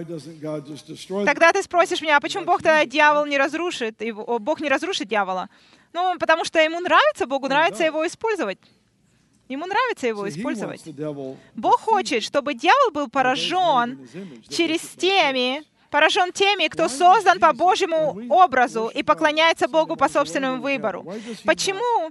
Тогда 1.27 1.53
ты 1.53 1.63
спросишь 1.63 2.01
меня, 2.01 2.17
а 2.17 2.21
почему 2.21 2.45
Бог 2.45 2.63
тогда 2.63 2.85
дьявол 2.87 3.27
не 3.27 3.37
разрушит, 3.37 4.01
его, 4.01 4.39
Бог 4.39 4.61
не 4.61 4.69
разрушит 4.71 5.09
дьявола? 5.09 5.51
Ну, 5.93 6.17
потому 6.19 6.45
что 6.45 6.59
ему 6.61 6.81
нравится, 6.81 7.27
Богу 7.27 7.49
нравится 7.49 7.85
его 7.85 8.07
использовать. 8.07 8.59
Ему 9.49 9.67
нравится 9.67 10.07
его 10.07 10.27
использовать. 10.29 10.83
Бог 11.55 11.81
хочет, 11.81 12.23
чтобы 12.23 12.55
дьявол 12.55 12.91
был 12.93 13.09
поражен 13.09 14.09
через 14.49 14.81
теми, 14.81 15.63
поражен 15.93 16.33
теми, 16.33 16.69
кто 16.69 16.89
создан 16.89 17.39
по 17.39 17.53
Божьему 17.53 18.19
образу 18.31 18.91
и 18.99 19.03
поклоняется 19.03 19.69
Богу 19.69 19.95
по 19.97 20.09
собственному 20.09 20.61
выбору. 20.63 21.05
Почему? 21.45 22.11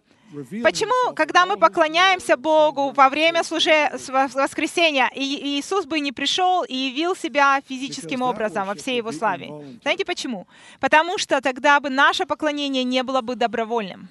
Почему, 0.64 1.14
когда 1.14 1.46
мы 1.46 1.58
поклоняемся 1.58 2.38
Богу 2.38 2.92
во 2.92 3.10
время 3.10 3.44
служения 3.44 3.92
воскресения, 4.34 5.10
и 5.14 5.60
Иисус 5.60 5.86
бы 5.86 6.00
не 6.00 6.14
пришел 6.14 6.64
и 6.64 6.74
явил 6.74 7.18
себя 7.18 7.60
физическим 7.68 8.22
образом 8.22 8.66
во 8.68 8.76
всей 8.76 8.98
Его 8.98 9.12
славе? 9.12 9.52
Знаете 9.82 10.06
почему? 10.06 10.48
Потому 10.80 11.18
что 11.18 11.42
тогда 11.42 11.80
бы 11.80 11.90
наше 11.90 12.26
поклонение 12.26 12.86
не 12.86 13.04
было 13.04 13.22
бы 13.22 13.36
добровольным. 13.36 14.10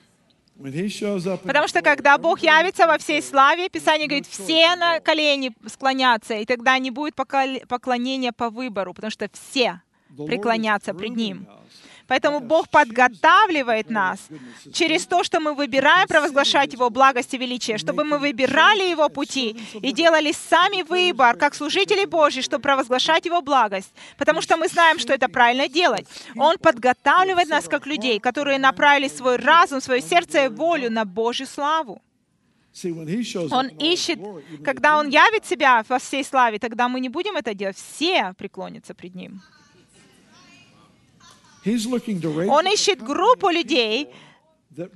Потому 1.46 1.68
что 1.68 1.80
когда 1.82 2.18
Бог 2.18 2.40
явится 2.40 2.86
во 2.86 2.98
всей 2.98 3.22
славе, 3.22 3.68
Писание 3.68 4.06
говорит, 4.06 4.26
все 4.26 4.76
на 4.76 5.00
колени 5.00 5.52
склонятся, 5.66 6.34
и 6.34 6.44
тогда 6.44 6.78
не 6.78 6.90
будет 6.90 7.14
поклонения 7.14 8.32
по 8.32 8.50
выбору, 8.50 8.92
потому 8.94 9.10
что 9.10 9.28
все 9.32 9.80
преклонятся 10.26 10.92
пред 10.94 11.16
Ним. 11.16 11.46
Поэтому 12.10 12.40
Бог 12.40 12.68
подготавливает 12.68 13.88
нас 13.88 14.18
через 14.72 15.06
то, 15.06 15.22
что 15.22 15.38
мы 15.38 15.54
выбираем 15.54 16.08
провозглашать 16.08 16.72
Его 16.72 16.90
благость 16.90 17.34
и 17.34 17.38
величие, 17.38 17.78
чтобы 17.78 18.02
мы 18.02 18.18
выбирали 18.18 18.90
Его 18.90 19.08
пути 19.08 19.56
и 19.80 19.92
делали 19.92 20.32
сами 20.32 20.82
выбор, 20.82 21.36
как 21.36 21.54
служители 21.54 22.04
Божьи, 22.06 22.42
чтобы 22.42 22.62
провозглашать 22.62 23.26
Его 23.26 23.42
благость. 23.42 23.92
Потому 24.18 24.42
что 24.42 24.56
мы 24.56 24.66
знаем, 24.66 24.98
что 24.98 25.12
это 25.12 25.28
правильно 25.28 25.68
делать. 25.68 26.08
Он 26.36 26.58
подготавливает 26.58 27.48
нас 27.48 27.68
как 27.68 27.86
людей, 27.86 28.18
которые 28.18 28.58
направили 28.58 29.06
свой 29.06 29.36
разум, 29.36 29.80
свое 29.80 30.02
сердце 30.02 30.46
и 30.46 30.48
волю 30.48 30.90
на 30.90 31.04
Божью 31.04 31.46
славу. 31.46 32.02
Он 33.52 33.68
ищет, 33.68 34.18
когда 34.64 34.98
Он 34.98 35.08
явит 35.08 35.46
себя 35.46 35.84
во 35.88 36.00
всей 36.00 36.24
славе, 36.24 36.58
тогда 36.58 36.88
мы 36.88 36.98
не 36.98 37.08
будем 37.08 37.36
это 37.36 37.54
делать. 37.54 37.76
Все 37.76 38.34
преклонятся 38.36 38.94
пред 38.94 39.14
Ним. 39.14 39.40
Он 42.48 42.66
ищет 42.66 43.02
группу 43.02 43.50
людей, 43.50 44.08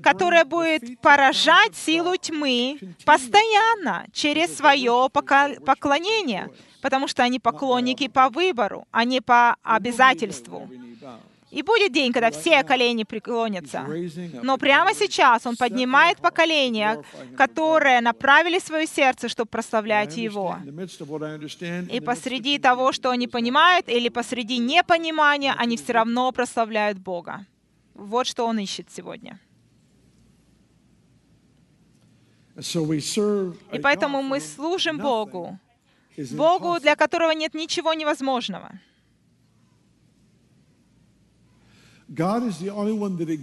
которая 0.03 0.45
будет 0.45 1.01
поражать 1.01 1.75
силу 1.77 2.17
тьмы 2.17 2.79
постоянно 3.05 4.07
через 4.13 4.57
свое 4.57 5.09
поклонение, 5.13 6.49
потому 6.81 7.09
что 7.09 7.23
они 7.23 7.39
поклонники 7.41 8.09
по 8.09 8.29
выбору, 8.29 8.87
а 8.91 9.05
не 9.05 9.21
по 9.21 9.57
обязательству. 9.63 10.69
И 11.55 11.63
будет 11.63 11.93
день, 11.93 12.13
когда 12.13 12.31
все 12.31 12.65
колени 12.65 13.05
преклонятся. 13.05 13.87
Но 14.43 14.59
прямо 14.59 14.93
сейчас 14.93 15.47
Он 15.47 15.57
поднимает 15.57 16.19
поколения, 16.19 17.03
которые 17.37 18.01
направили 18.01 18.59
свое 18.59 18.87
сердце, 18.87 19.29
чтобы 19.29 19.49
прославлять 19.49 20.17
Его. 20.17 20.59
И 21.93 22.01
посреди 22.01 22.59
того, 22.59 22.93
что 22.93 23.11
они 23.11 23.29
понимают, 23.29 23.89
или 23.89 24.09
посреди 24.09 24.59
непонимания, 24.59 25.55
они 25.57 25.77
все 25.77 25.93
равно 25.93 26.33
прославляют 26.33 26.99
Бога. 26.99 27.47
Вот 27.95 28.27
что 28.27 28.47
Он 28.47 28.59
ищет 28.59 28.89
сегодня. 28.91 29.39
И 33.73 33.79
поэтому 33.81 34.23
мы 34.23 34.41
служим 34.41 34.99
Богу, 34.99 35.59
Богу, 36.33 36.81
для 36.81 36.97
которого 36.97 37.31
нет 37.31 37.55
ничего 37.55 37.95
невозможного. 37.95 38.73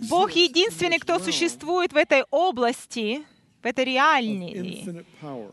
Бог 0.09 0.31
единственный, 0.31 0.99
кто 0.99 1.19
существует 1.19 1.93
в 1.93 1.97
этой 1.97 2.23
области, 2.31 3.23
в 3.61 3.65
этой 3.65 3.85
реальной, 3.85 5.05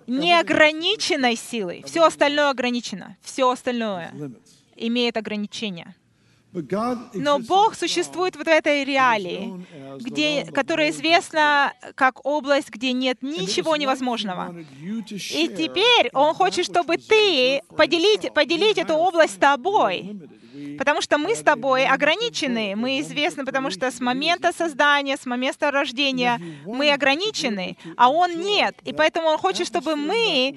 неограниченной 0.07 1.37
силой. 1.37 1.83
Все 1.87 2.05
остальное 2.05 2.51
ограничено. 2.51 3.17
Все 3.23 3.51
остальное 3.51 4.13
имеет 4.77 5.17
ограничения. 5.17 5.95
Но 7.13 7.39
Бог 7.41 7.75
существует 7.75 8.35
вот 8.37 8.47
в 8.47 8.49
этой 8.49 8.83
реалии, 8.85 9.67
где, 10.01 10.47
которая 10.47 10.91
известна 10.91 11.75
как 11.95 12.25
область, 12.25 12.71
где 12.71 12.93
нет 12.93 13.19
ничего 13.23 13.77
невозможного. 13.77 14.55
И 15.37 15.49
теперь 15.49 16.11
Он 16.15 16.35
хочет, 16.35 16.65
чтобы 16.65 16.97
ты 16.97 17.61
поделить, 17.77 18.33
поделить 18.33 18.79
эту 18.79 18.95
область 18.95 19.35
с 19.35 19.39
тобой. 19.39 20.17
Потому 20.79 21.03
что 21.03 21.19
мы 21.19 21.35
с 21.35 21.43
тобой 21.43 21.87
ограничены. 21.87 22.75
Мы 22.77 23.01
известны, 23.01 23.45
потому 23.45 23.71
что 23.71 23.91
с 23.91 24.01
момента 24.01 24.53
создания, 24.53 25.17
с 25.17 25.27
момента 25.27 25.71
рождения 25.71 26.41
мы 26.67 26.93
ограничены, 26.93 27.77
а 27.97 28.11
Он 28.11 28.41
нет. 28.41 28.75
И 28.85 28.93
поэтому 28.93 29.29
Он 29.29 29.39
хочет, 29.39 29.67
чтобы 29.67 29.97
мы 29.97 30.57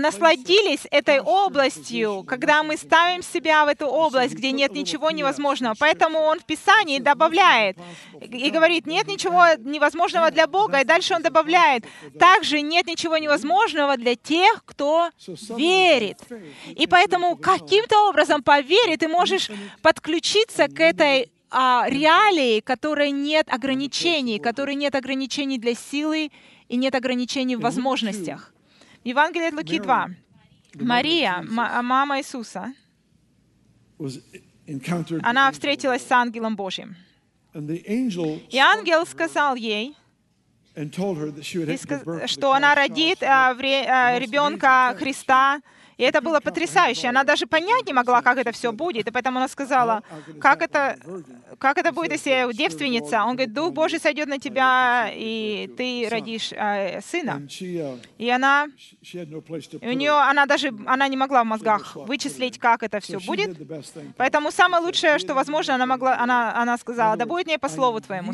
насладились 0.00 0.86
этой 0.90 1.20
областью, 1.20 2.24
когда 2.26 2.62
мы 2.62 2.76
ставим 2.76 3.22
себя 3.22 3.64
в 3.64 3.68
эту 3.68 3.86
область, 3.86 4.34
где 4.34 4.52
нет 4.52 4.72
ничего 4.72 5.10
невозможного. 5.10 5.74
Поэтому 5.78 6.20
Он 6.20 6.40
в 6.40 6.44
Писании 6.44 6.98
добавляет 6.98 7.76
и 8.20 8.50
говорит, 8.50 8.86
нет 8.86 9.06
ничего 9.06 9.44
невозможного 9.58 10.30
для 10.30 10.46
Бога. 10.46 10.80
И 10.80 10.84
дальше 10.84 11.14
Он 11.14 11.22
добавляет, 11.22 11.84
также 12.18 12.60
нет 12.60 12.86
ничего 12.86 13.18
невозможного 13.18 13.96
для 13.96 14.16
тех, 14.16 14.62
кто 14.64 15.10
верит. 15.56 16.18
И 16.66 16.86
поэтому 16.86 17.36
каким-то 17.36 18.08
образом 18.08 18.42
по 18.42 18.60
вере 18.60 18.96
ты 18.96 19.08
можешь 19.08 19.50
подключиться 19.82 20.68
к 20.68 20.80
этой 20.80 21.30
а, 21.50 21.84
реалии, 21.88 22.60
которой 22.60 23.10
нет 23.10 23.48
ограничений, 23.48 24.38
которой 24.38 24.74
нет 24.74 24.94
ограничений 24.94 25.58
для 25.58 25.74
силы 25.74 26.30
и 26.68 26.76
нет 26.76 26.94
ограничений 26.94 27.56
в 27.56 27.60
возможностях. 27.60 28.53
В 29.04 29.06
Евангелии 29.06 29.48
от 29.48 29.54
Луки 29.54 29.78
2. 29.78 30.08
Мария, 30.76 31.42
ма- 31.42 31.82
мама 31.82 32.18
Иисуса, 32.18 32.72
encountered 34.66 35.20
она 35.22 35.52
встретилась 35.52 36.02
с 36.06 36.10
ангелом 36.10 36.56
Божьим. 36.56 36.96
И 37.52 38.58
ангел 38.58 39.04
сказал 39.06 39.56
ей, 39.56 39.94
что 42.26 42.52
она 42.54 42.74
родит 42.74 43.22
а, 43.22 43.50
а, 43.50 44.18
ребенка 44.18 44.96
Христа. 44.98 45.60
И 45.96 46.02
это 46.02 46.20
было 46.20 46.40
потрясающе. 46.40 47.08
Она 47.08 47.24
даже 47.24 47.46
понять 47.46 47.86
не 47.86 47.92
могла, 47.92 48.22
как 48.22 48.38
это 48.38 48.52
все 48.52 48.72
будет. 48.72 49.06
И 49.08 49.10
поэтому 49.10 49.38
она 49.38 49.48
сказала, 49.48 50.02
как 50.40 50.62
это, 50.62 50.96
как 51.58 51.78
это 51.78 51.92
будет, 51.92 52.12
если 52.12 52.52
девственница? 52.52 53.24
Он 53.24 53.36
говорит, 53.36 53.52
Дух 53.52 53.72
Божий 53.72 53.98
сойдет 54.00 54.28
на 54.28 54.38
тебя, 54.38 55.10
и 55.12 55.70
ты 55.76 56.08
родишь 56.10 56.52
а, 56.56 57.00
сына. 57.00 57.46
И 58.18 58.30
она, 58.30 58.66
у 59.82 59.92
нее, 59.92 60.12
она 60.12 60.46
даже, 60.46 60.72
она 60.86 61.08
не 61.08 61.16
могла 61.16 61.44
в 61.44 61.46
мозгах 61.46 61.96
вычислить, 61.96 62.58
как 62.58 62.82
это 62.82 63.00
все 63.00 63.18
будет. 63.20 63.56
Поэтому 64.16 64.50
самое 64.50 64.82
лучшее, 64.82 65.18
что 65.18 65.34
возможно, 65.34 65.74
она 65.74 65.86
могла, 65.86 66.18
она, 66.18 66.54
она 66.56 66.78
сказала, 66.78 67.16
да 67.16 67.26
будет 67.26 67.46
мне 67.46 67.58
по 67.58 67.68
слову 67.68 68.00
твоему, 68.00 68.32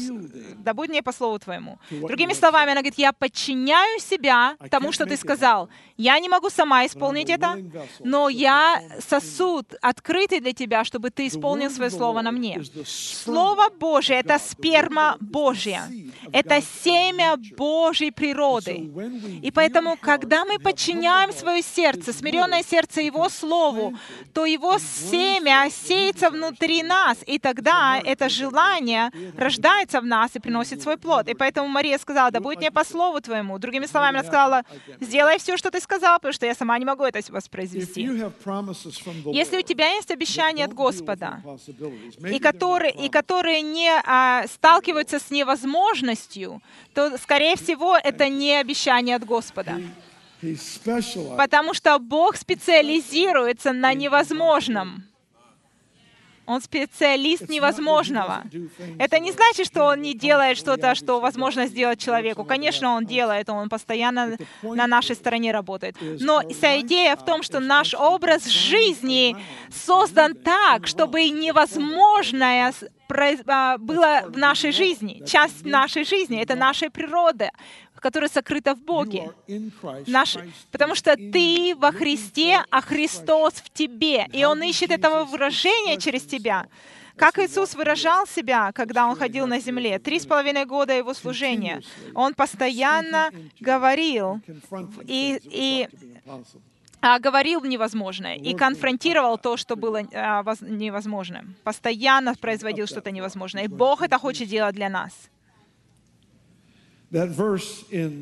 да 0.59 0.75
будет 0.75 0.90
мне 0.90 1.03
по 1.03 1.12
слову 1.12 1.38
твоему. 1.38 1.79
Другими 1.90 2.33
словами, 2.33 2.73
она 2.73 2.81
говорит, 2.81 2.99
я 2.99 3.12
подчиняю 3.12 4.01
себя 4.01 4.57
тому, 4.70 4.92
что 4.92 5.07
ты 5.07 5.16
сказал. 5.16 5.68
Я 6.00 6.18
не 6.18 6.30
могу 6.30 6.48
сама 6.48 6.86
исполнить 6.86 7.28
это, 7.28 7.58
но 7.98 8.30
я 8.30 8.82
сосуд 9.06 9.74
открытый 9.82 10.40
для 10.40 10.54
тебя, 10.54 10.82
чтобы 10.82 11.10
ты 11.10 11.26
исполнил 11.26 11.70
свое 11.70 11.90
слово 11.90 12.22
на 12.22 12.30
мне. 12.30 12.62
Слово 12.86 13.68
Божье— 13.68 14.16
это 14.20 14.38
сперма 14.38 15.18
Божья. 15.20 15.82
Это 16.32 16.62
семя 16.82 17.36
Божьей 17.54 18.12
природы. 18.12 18.90
И 19.42 19.50
поэтому, 19.50 19.98
когда 20.00 20.46
мы 20.46 20.58
подчиняем 20.58 21.32
свое 21.32 21.62
сердце, 21.62 22.14
смиренное 22.14 22.62
сердце 22.62 23.02
Его 23.02 23.28
Слову, 23.28 23.92
то 24.32 24.46
Его 24.46 24.78
семя 24.78 25.68
сеется 25.70 26.30
внутри 26.30 26.82
нас, 26.82 27.18
и 27.26 27.38
тогда 27.38 28.00
это 28.02 28.30
желание 28.30 29.10
рождается 29.36 30.00
в 30.00 30.06
нас 30.06 30.30
и 30.34 30.40
приносит 30.40 30.80
свой 30.80 30.96
плод. 30.96 31.28
И 31.28 31.34
поэтому 31.34 31.68
Мария 31.68 31.98
сказала, 31.98 32.30
да 32.30 32.40
будет 32.40 32.58
мне 32.60 32.70
по 32.70 32.84
слову 32.84 33.20
Твоему. 33.20 33.58
Другими 33.58 33.84
словами, 33.84 34.18
она 34.18 34.24
сказала, 34.26 34.62
сделай 35.00 35.38
все, 35.38 35.58
что 35.58 35.70
Ты 35.70 35.80
сказал, 35.90 36.18
потому 36.18 36.33
что 36.33 36.46
я 36.46 36.55
сама 36.55 36.79
не 36.79 36.85
могу 36.85 37.05
это 37.05 37.20
воспроизвести. 37.33 38.03
Если 38.03 39.59
у 39.59 39.62
тебя 39.62 39.88
есть 39.94 40.11
обещания 40.11 40.64
от 40.64 40.72
Господа, 40.72 41.42
и 42.31 42.38
которые, 42.38 42.92
и 42.92 43.09
которые 43.09 43.62
не 43.62 43.90
а, 44.05 44.46
сталкиваются 44.46 45.18
с 45.18 45.31
невозможностью, 45.31 46.62
то, 46.94 47.18
скорее 47.18 47.57
всего, 47.57 47.96
это 47.96 48.29
не 48.29 48.55
обещание 48.61 49.16
от 49.16 49.24
Господа. 49.24 49.81
Потому 51.37 51.74
что 51.74 51.98
Бог 51.98 52.37
специализируется 52.37 53.72
на 53.72 53.92
невозможном. 53.94 55.10
Он 56.50 56.60
специалист 56.60 57.48
невозможного. 57.48 58.42
Это 58.98 59.20
не 59.20 59.32
значит, 59.32 59.66
что 59.66 59.84
он 59.84 60.02
не 60.02 60.14
делает 60.14 60.58
что-то, 60.58 60.94
что 60.94 61.20
возможно 61.20 61.66
сделать 61.66 62.00
человеку. 62.00 62.44
Конечно, 62.44 62.90
он 62.96 63.06
делает, 63.06 63.48
он 63.48 63.68
постоянно 63.68 64.36
на 64.62 64.86
нашей 64.86 65.14
стороне 65.14 65.52
работает. 65.52 65.96
Но 66.00 66.42
вся 66.50 66.80
идея 66.80 67.14
в 67.14 67.24
том, 67.24 67.42
что 67.42 67.60
наш 67.60 67.94
образ 67.94 68.46
жизни 68.46 69.36
создан 69.72 70.34
так, 70.34 70.88
чтобы 70.88 71.28
невозможное 71.28 72.72
а, 73.46 73.78
было 73.78 74.22
в 74.26 74.38
нашей 74.38 74.72
жизни. 74.72 75.22
Часть 75.26 75.64
нашей 75.64 76.04
жизни— 76.04 76.40
это 76.42 76.54
наша 76.54 76.90
природа, 76.90 77.50
которая 78.00 78.28
сокрыта 78.30 78.74
в 78.74 78.80
Боге. 78.82 79.30
Наш, 80.08 80.36
потому 80.72 80.94
что 80.94 81.16
ты 81.16 81.74
во 81.76 81.92
Христе, 81.92 82.64
а 82.70 82.80
Христос 82.80 83.54
в 83.54 83.70
тебе. 83.70 84.26
И 84.32 84.44
Он 84.44 84.62
ищет 84.62 84.90
этого 84.90 85.24
выражения 85.24 85.96
через 85.98 86.22
тебя. 86.24 86.66
Как 87.16 87.38
Иисус 87.38 87.74
выражал 87.74 88.26
себя, 88.26 88.72
когда 88.72 89.06
Он 89.06 89.14
ходил 89.16 89.46
на 89.46 89.60
земле? 89.60 89.98
Три 89.98 90.18
с 90.18 90.24
половиной 90.26 90.64
года 90.64 90.92
Его 90.94 91.12
служения. 91.14 91.83
Он 92.14 92.33
постоянно 92.35 93.31
говорил, 93.60 94.40
и- 95.06 95.38
и- 95.44 95.88
а, 97.02 97.18
говорил 97.18 97.62
невозможное 97.64 98.37
и 98.37 98.54
конфронтировал 98.58 99.38
то, 99.38 99.56
что 99.56 99.77
было 99.77 100.02
а, 100.14 100.42
воз- 100.42 100.60
невозможным. 100.62 101.54
Постоянно 101.64 102.35
производил 102.35 102.87
что-то 102.87 103.10
невозможное. 103.10 103.64
И 103.64 103.68
Бог 103.68 104.02
это 104.02 104.18
хочет 104.18 104.48
делать 104.48 104.75
для 104.75 104.88
нас. 104.88 105.12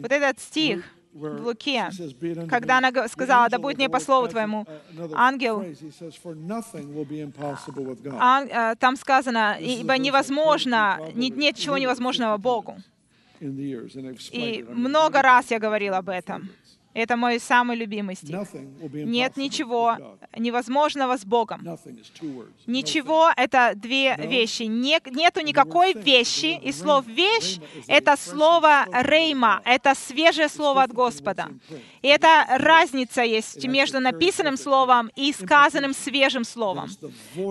Вот 0.03 0.11
этот 0.13 0.41
стих 0.41 0.85
в 1.13 1.43
Луке, 1.43 1.89
she 1.91 1.91
says, 1.91 2.15
"Be 2.19 2.33
it 2.33 2.37
unto 2.39 2.49
когда 2.49 2.79
она 2.79 3.09
сказала, 3.09 3.49
«Да 3.49 3.59
будет 3.59 3.77
мне 3.79 3.89
по 3.89 3.99
слову 4.01 4.29
твоему». 4.29 4.67
Ангел, 5.15 5.63
э, 8.51 8.75
там 8.79 8.97
сказано, 8.97 9.57
ибо 9.61 9.99
невозможно, 9.99 10.99
не- 11.15 11.31
нет 11.31 11.57
чего 11.57 11.77
невозможного 11.79 12.37
Богу. 12.39 12.77
И 13.41 14.65
много 14.69 15.23
раз 15.23 15.51
я 15.51 15.59
говорил 15.59 15.95
об 15.95 16.09
этом. 16.09 16.49
Это 16.95 17.17
мой 17.17 17.39
самый 17.39 17.77
любимый 17.77 18.17
стих. 18.17 18.37
Нет 18.93 19.37
ничего 19.37 20.19
невозможного 20.37 21.17
с 21.17 21.25
Богом. 21.25 21.63
Ничего— 22.67 23.31
это 23.37 23.73
две 23.75 24.17
вещи. 24.17 24.63
Не- 24.63 25.01
нету 25.11 25.41
никакой 25.41 25.93
вещи. 25.93 26.59
И 26.61 26.73
слово 26.73 27.05
«вещь»— 27.07 27.59
это 27.87 28.17
слово 28.17 28.87
«рейма», 28.93 29.63
это 29.65 29.95
свежее 29.95 30.49
слово 30.49 30.83
от 30.83 30.93
Господа. 30.93 31.49
И 32.03 32.09
это 32.09 32.47
разница 32.49 33.23
есть 33.23 33.67
между 33.67 34.01
написанным 34.01 34.57
словом 34.57 35.11
и 35.15 35.33
сказанным 35.33 35.95
свежим 35.95 36.45
словом. 36.45 36.89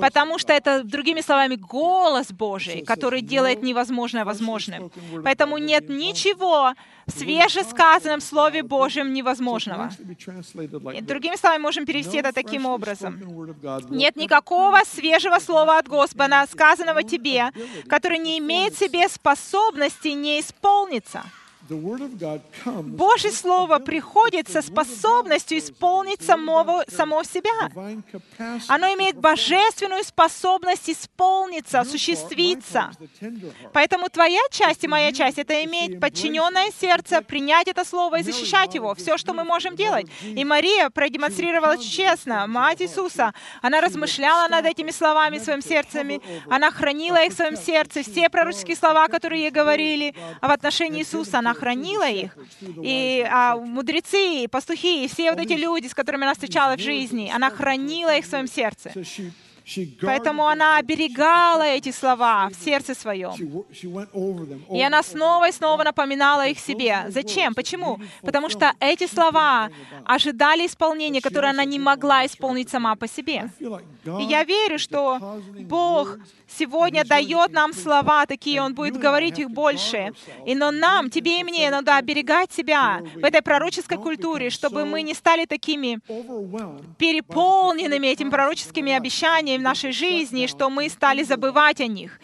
Потому 0.01 0.39
что 0.39 0.51
это, 0.53 0.83
другими 0.83 1.21
словами, 1.21 1.55
голос 1.55 2.31
Божий, 2.31 2.83
который 2.83 3.21
делает 3.21 3.63
невозможное 3.63 4.25
возможным. 4.25 4.91
Поэтому 5.23 5.57
нет 5.57 5.89
ничего 5.89 6.73
свежесказанном 7.07 8.21
Слове 8.21 8.63
Божьем 8.63 9.13
невозможного. 9.13 9.89
И. 10.93 11.01
Другими 11.01 11.35
словами, 11.35 11.61
можем 11.61 11.85
перевести 11.85 12.17
это 12.17 12.33
таким 12.33 12.65
образом. 12.65 13.19
Нет 13.89 14.15
никакого 14.15 14.79
свежего 14.85 15.39
слова 15.39 15.79
от 15.79 15.87
Господа, 15.87 16.45
сказанного 16.51 17.03
тебе, 17.03 17.51
который 17.87 18.17
не 18.17 18.39
имеет 18.39 18.73
в 18.73 18.79
себе 18.79 19.07
способности 19.09 20.09
не 20.09 20.39
исполниться. 20.39 21.23
Божье 21.69 23.31
Слово 23.31 23.79
приходит 23.79 24.49
со 24.49 24.61
способностью 24.61 25.57
исполнить 25.57 26.21
самого, 26.21 26.83
само 26.87 27.23
себя. 27.23 27.51
Оно 28.67 28.87
имеет 28.93 29.17
божественную 29.17 30.03
способность 30.03 30.89
исполниться, 30.89 31.81
осуществиться. 31.81 32.91
Поэтому 33.73 34.09
твоя 34.09 34.41
часть 34.51 34.83
и 34.83 34.87
моя 34.87 35.11
часть— 35.11 35.37
это 35.39 35.63
иметь 35.65 35.99
подчиненное 35.99 36.71
сердце, 36.79 37.21
принять 37.21 37.67
это 37.67 37.83
слово 37.83 38.19
и 38.19 38.23
защищать 38.23 38.75
его. 38.75 38.95
Все, 38.95 39.17
что 39.17 39.33
мы 39.33 39.43
можем 39.43 39.75
делать. 39.75 40.07
И 40.23 40.45
Мария 40.45 40.89
продемонстрировала 40.89 41.77
честно, 41.77 42.47
Мать 42.47 42.81
Иисуса. 42.81 43.33
Она 43.61 43.81
размышляла 43.81 44.47
над 44.47 44.65
этими 44.65 44.91
словами 44.91 45.37
в 45.39 45.43
своем 45.43 45.61
сердце. 45.61 46.03
Она 46.49 46.71
хранила 46.71 47.23
их 47.23 47.33
в 47.33 47.35
своем 47.35 47.57
сердце. 47.57 48.03
Все 48.03 48.29
пророческие 48.29 48.75
слова, 48.75 49.07
которые 49.07 49.43
ей 49.43 49.51
говорили 49.51 50.15
в 50.41 50.49
отношении 50.49 51.01
Иисуса, 51.01 51.39
она 51.39 51.53
хранила 51.59 52.07
их. 52.09 52.35
И 52.61 53.25
а, 53.29 53.55
мудрецы, 53.57 54.43
и 54.43 54.47
пастухи, 54.47 55.05
и 55.05 55.07
все 55.07 55.31
вот 55.31 55.39
эти 55.39 55.53
люди, 55.53 55.87
с 55.87 55.93
которыми 55.93 56.23
она 56.23 56.33
встречалась 56.33 56.79
в 56.79 56.83
жизни, 56.83 57.31
она 57.33 57.49
хранила 57.49 58.15
их 58.15 58.25
в 58.25 58.29
своем 58.29 58.47
сердце. 58.47 58.91
Поэтому 60.01 60.47
она 60.47 60.77
оберегала 60.77 61.63
эти 61.63 61.91
слова 61.91 62.49
в 62.49 62.63
сердце 62.63 62.95
своем. 62.95 63.33
И 64.71 64.81
она 64.81 65.03
снова 65.03 65.49
и 65.49 65.51
снова 65.51 65.83
напоминала 65.83 66.47
их 66.47 66.59
себе. 66.59 67.05
Зачем? 67.09 67.53
Почему? 67.53 67.99
Потому 68.21 68.49
что 68.49 68.73
эти 68.79 69.07
слова 69.07 69.69
ожидали 70.05 70.65
исполнения, 70.65 71.21
которое 71.21 71.49
она 71.49 71.65
не 71.65 71.79
могла 71.79 72.25
исполнить 72.25 72.69
сама 72.69 72.95
по 72.95 73.07
себе. 73.07 73.51
И 74.19 74.23
я 74.23 74.43
верю, 74.43 74.79
что 74.79 75.41
Бог 75.59 76.17
сегодня 76.47 77.03
дает 77.03 77.51
нам 77.51 77.73
слова 77.73 78.25
такие, 78.25 78.61
Он 78.61 78.73
будет 78.73 78.97
говорить 78.97 79.39
их 79.39 79.49
больше. 79.49 80.13
И 80.45 80.55
но 80.55 80.71
нам, 80.71 81.09
тебе 81.09 81.41
и 81.41 81.43
мне, 81.43 81.69
надо 81.69 81.97
оберегать 81.97 82.51
себя 82.53 83.01
в 83.15 83.23
этой 83.23 83.41
пророческой 83.41 83.97
культуре, 83.97 84.49
чтобы 84.49 84.85
мы 84.85 85.01
не 85.01 85.13
стали 85.13 85.45
такими 85.45 85.99
переполненными 86.97 88.07
этими 88.07 88.29
пророческими 88.29 88.93
обещаниями 88.93 89.56
в 89.57 89.61
нашей 89.61 89.91
жизни, 89.91 90.47
что 90.47 90.69
мы 90.69 90.89
стали 90.89 91.23
забывать 91.23 91.81
о 91.81 91.87
них. 91.87 92.19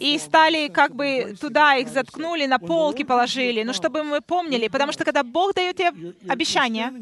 и 0.00 0.18
стали 0.18 0.68
как 0.68 0.94
бы 0.94 1.36
туда 1.40 1.76
их 1.76 1.88
заткнули, 1.88 2.46
на 2.46 2.58
полки 2.58 3.04
положили, 3.04 3.62
но 3.62 3.72
чтобы 3.72 4.02
мы 4.02 4.20
помнили, 4.20 4.68
потому 4.68 4.92
что 4.92 5.04
когда 5.04 5.22
Бог 5.22 5.54
дает 5.54 5.76
тебе 5.76 5.92
обещание, 6.28 6.92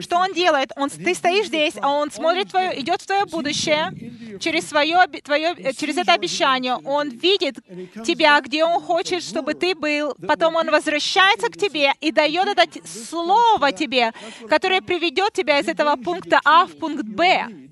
что 0.00 0.18
Он 0.18 0.32
делает? 0.32 0.70
Он, 0.76 0.90
ты 0.90 1.14
стоишь 1.14 1.46
здесь, 1.46 1.74
а 1.80 1.88
Он 1.88 2.10
смотрит 2.10 2.50
твое, 2.50 2.78
идет 2.80 3.00
в 3.00 3.06
твое 3.06 3.24
будущее, 3.24 3.92
через, 4.38 4.68
свое, 4.68 5.06
твое, 5.24 5.56
через 5.74 5.96
это 5.96 6.12
обещание. 6.12 6.76
Он 6.84 7.08
видит 7.08 7.56
тебя, 8.04 8.40
где 8.40 8.64
Он 8.64 8.80
хочет, 8.80 9.22
чтобы 9.22 9.54
ты 9.54 9.74
был, 9.74 10.14
потом 10.28 10.56
Он 10.56 10.70
возвращается 10.70 11.48
к 11.48 11.56
тебе 11.56 11.92
и 12.00 12.12
дает 12.12 12.46
это 12.48 12.64
слово 12.86 13.72
тебе, 13.72 14.12
которое 14.48 14.82
приведет 14.82 15.32
тебя 15.32 15.58
из 15.58 15.68
этого 15.68 15.96
пункта 15.96 16.40
А 16.44 16.66
в 16.66 16.76
пункт 16.78 17.04
Б. 17.04 17.65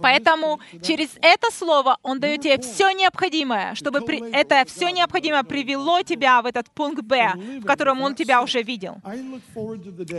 Поэтому 0.00 0.60
через 0.82 1.10
это 1.22 1.52
слово 1.52 1.98
Он 2.02 2.20
дает 2.20 2.42
тебе 2.42 2.58
все 2.58 2.90
необходимое, 2.90 3.74
чтобы 3.74 4.00
при- 4.00 4.22
это 4.32 4.64
все 4.66 4.90
необходимое 4.90 5.42
привело 5.42 6.02
тебя 6.02 6.42
в 6.42 6.46
этот 6.46 6.70
пункт 6.70 7.02
Б, 7.02 7.32
в 7.60 7.64
котором 7.64 8.02
Он 8.02 8.14
тебя 8.14 8.42
уже 8.42 8.62
видел. 8.62 9.00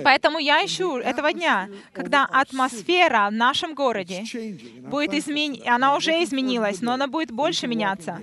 Поэтому 0.04 0.40
я 0.40 0.66
ищу 0.66 0.98
этого 0.98 1.34
дня, 1.34 1.70
когда 1.94 2.26
атмосфера 2.26 3.28
в 3.30 3.34
нашем 3.34 3.74
городе 3.74 4.24
будет 4.90 5.14
измен... 5.14 5.58
она 5.66 5.96
уже 5.96 6.24
изменилась, 6.24 6.82
но 6.82 6.94
она 6.94 7.08
будет 7.08 7.32
больше 7.32 7.68
меняться. 7.68 8.22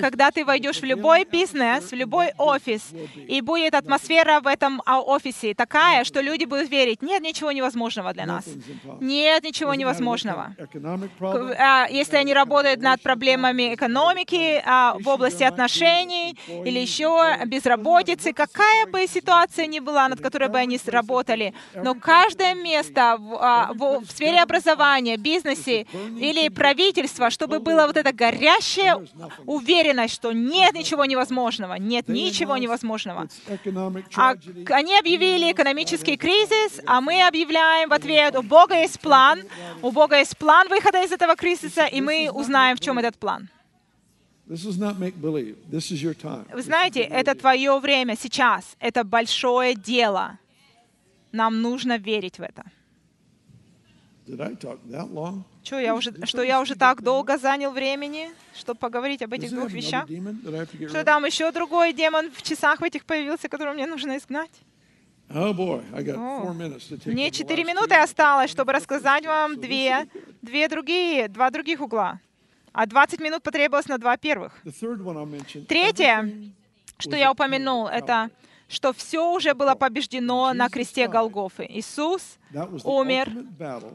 Когда 0.00 0.30
ты 0.30 0.44
войдешь 0.44 0.80
в 0.80 0.84
любой 0.84 1.24
бизнес, 1.24 1.90
в 1.90 1.94
любой 1.94 2.32
офис, 2.38 2.90
и 3.28 3.40
будет 3.40 3.74
атмосфера 3.74 4.40
в 4.40 4.46
этом 4.46 4.82
а, 4.86 5.00
офисе 5.00 5.54
такая, 5.54 6.04
что 6.04 6.20
люди 6.20 6.44
будут 6.44 6.70
верить, 6.70 7.02
нет 7.02 7.22
ничего 7.22 7.52
невозможного 7.52 8.12
для 8.12 8.26
нас. 8.26 8.44
Нет 9.00 9.44
ничего 9.44 9.74
невозможного. 9.74 10.39
К- 11.38 11.56
а, 11.58 11.86
Если 11.90 12.16
они 12.16 12.34
работают 12.34 12.80
над 12.82 13.02
проблемами 13.02 13.74
экономики, 13.74 14.62
а, 14.64 14.94
в 14.98 15.08
области 15.08 15.42
отношений 15.44 16.36
или 16.66 16.78
еще 16.78 17.10
безработицы, 17.46 18.32
какая 18.32 18.86
бы 18.86 19.06
ситуация 19.06 19.66
ни 19.66 19.80
была, 19.80 20.08
над 20.08 20.20
которой 20.20 20.48
бы 20.48 20.58
они 20.58 20.78
сработали, 20.78 21.52
но 21.84 21.94
каждое 21.94 22.54
место 22.54 23.16
в, 23.18 23.34
а, 23.40 23.72
в- 23.74 24.00
в 24.04 24.10
сфере 24.10 24.40
образования, 24.42 25.16
бизнесе 25.16 25.86
или 26.20 26.48
правительства, 26.48 27.30
чтобы 27.30 27.58
была 27.60 27.86
вот 27.86 27.96
эта 27.96 28.12
горящая 28.12 28.96
уверенность, 29.46 30.14
что 30.14 30.32
нет 30.32 30.74
ничего 30.74 31.04
невозможного, 31.04 31.74
нет 31.74 32.08
ничего 32.08 32.56
невозможного. 32.56 33.28
А 34.16 34.34
они 34.76 34.98
объявили 34.98 35.52
экономический 35.52 36.16
кризис, 36.16 36.80
а 36.86 37.00
мы 37.00 37.26
объявляем 37.26 37.88
в 37.88 37.92
ответ, 37.92 38.36
у 38.36 38.42
Бога 38.42 38.74
есть 38.74 39.00
план, 39.00 39.40
у 39.82 39.90
Бога 39.90 40.16
есть 40.18 40.29
план 40.34 40.68
выхода 40.68 41.02
из 41.04 41.12
этого 41.12 41.36
кризиса, 41.36 41.86
и 41.86 42.00
мы 42.00 42.30
узнаем, 42.32 42.76
в 42.76 42.80
чем 42.80 42.98
этот 42.98 43.16
план. 43.18 43.48
Вы 44.46 44.56
Вы 46.52 46.62
знаете, 46.62 47.00
это 47.00 47.34
твое 47.34 47.78
время 47.78 48.16
сейчас, 48.16 48.76
это 48.80 49.04
большое 49.04 49.74
дело. 49.74 50.38
Нам 51.32 51.62
нужно 51.62 51.98
верить 51.98 52.38
в 52.38 52.42
это. 52.42 52.64
Что 55.62 55.78
я 55.78 55.94
уже, 55.94 56.26
что 56.26 56.42
я 56.42 56.60
уже 56.60 56.74
так 56.74 57.02
долго 57.02 57.38
занял 57.38 57.70
времени, 57.70 58.30
чтобы 58.54 58.78
поговорить 58.78 59.22
об 59.22 59.32
этих 59.32 59.50
двух 59.50 59.70
вещах? 59.70 60.06
Что 60.88 61.04
там 61.04 61.24
еще 61.24 61.52
другой 61.52 61.92
демон 61.92 62.30
в 62.30 62.42
часах 62.42 62.80
в 62.80 62.84
этих 62.84 63.04
появился, 63.04 63.48
которого 63.48 63.74
мне 63.74 63.86
нужно 63.86 64.16
изгнать? 64.16 64.50
Мне 67.06 67.28
up 67.28 67.30
the 67.30 67.30
четыре 67.30 67.64
минуты 67.64 67.94
осталось, 67.94 68.50
чтобы 68.50 68.72
рассказать 68.72 69.24
вам 69.24 69.60
две, 69.60 70.08
две 70.42 70.68
другие, 70.68 71.28
два 71.28 71.50
других 71.50 71.80
угла. 71.80 72.20
А 72.72 72.86
20 72.86 73.20
минут 73.20 73.42
потребовалось 73.42 73.86
на 73.86 73.98
два 73.98 74.16
первых. 74.16 74.60
Третье, 75.68 76.52
что 76.98 77.16
я 77.16 77.30
упомянул, 77.30 77.86
это 77.86 78.30
что 78.70 78.92
все 78.92 79.32
уже 79.32 79.54
было 79.54 79.74
побеждено 79.74 80.52
на 80.54 80.68
кресте 80.68 81.08
Голгофы. 81.08 81.66
Иисус 81.68 82.38
умер. 82.84 83.28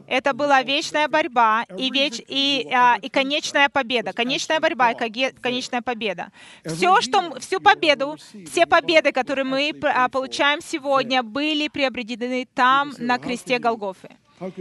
Это 0.06 0.34
была 0.34 0.62
вечная 0.62 1.08
борьба 1.08 1.64
и, 1.76 1.90
веч... 1.90 2.20
и, 2.28 2.68
а, 2.72 2.98
и 3.00 3.08
конечная 3.08 3.68
победа. 3.70 4.12
Конечная 4.12 4.60
борьба 4.60 4.92
и 4.92 5.32
конечная 5.40 5.80
победа. 5.80 6.30
Все, 6.64 7.00
что, 7.00 7.38
всю 7.40 7.60
победу, 7.60 8.16
все 8.46 8.66
победы, 8.66 9.12
которые 9.12 9.44
мы 9.44 9.72
а, 9.82 10.08
получаем 10.08 10.60
сегодня, 10.62 11.22
были 11.22 11.68
приобретены 11.68 12.46
там, 12.54 12.92
на 12.98 13.18
кресте 13.18 13.58
Голгофы. 13.58 14.10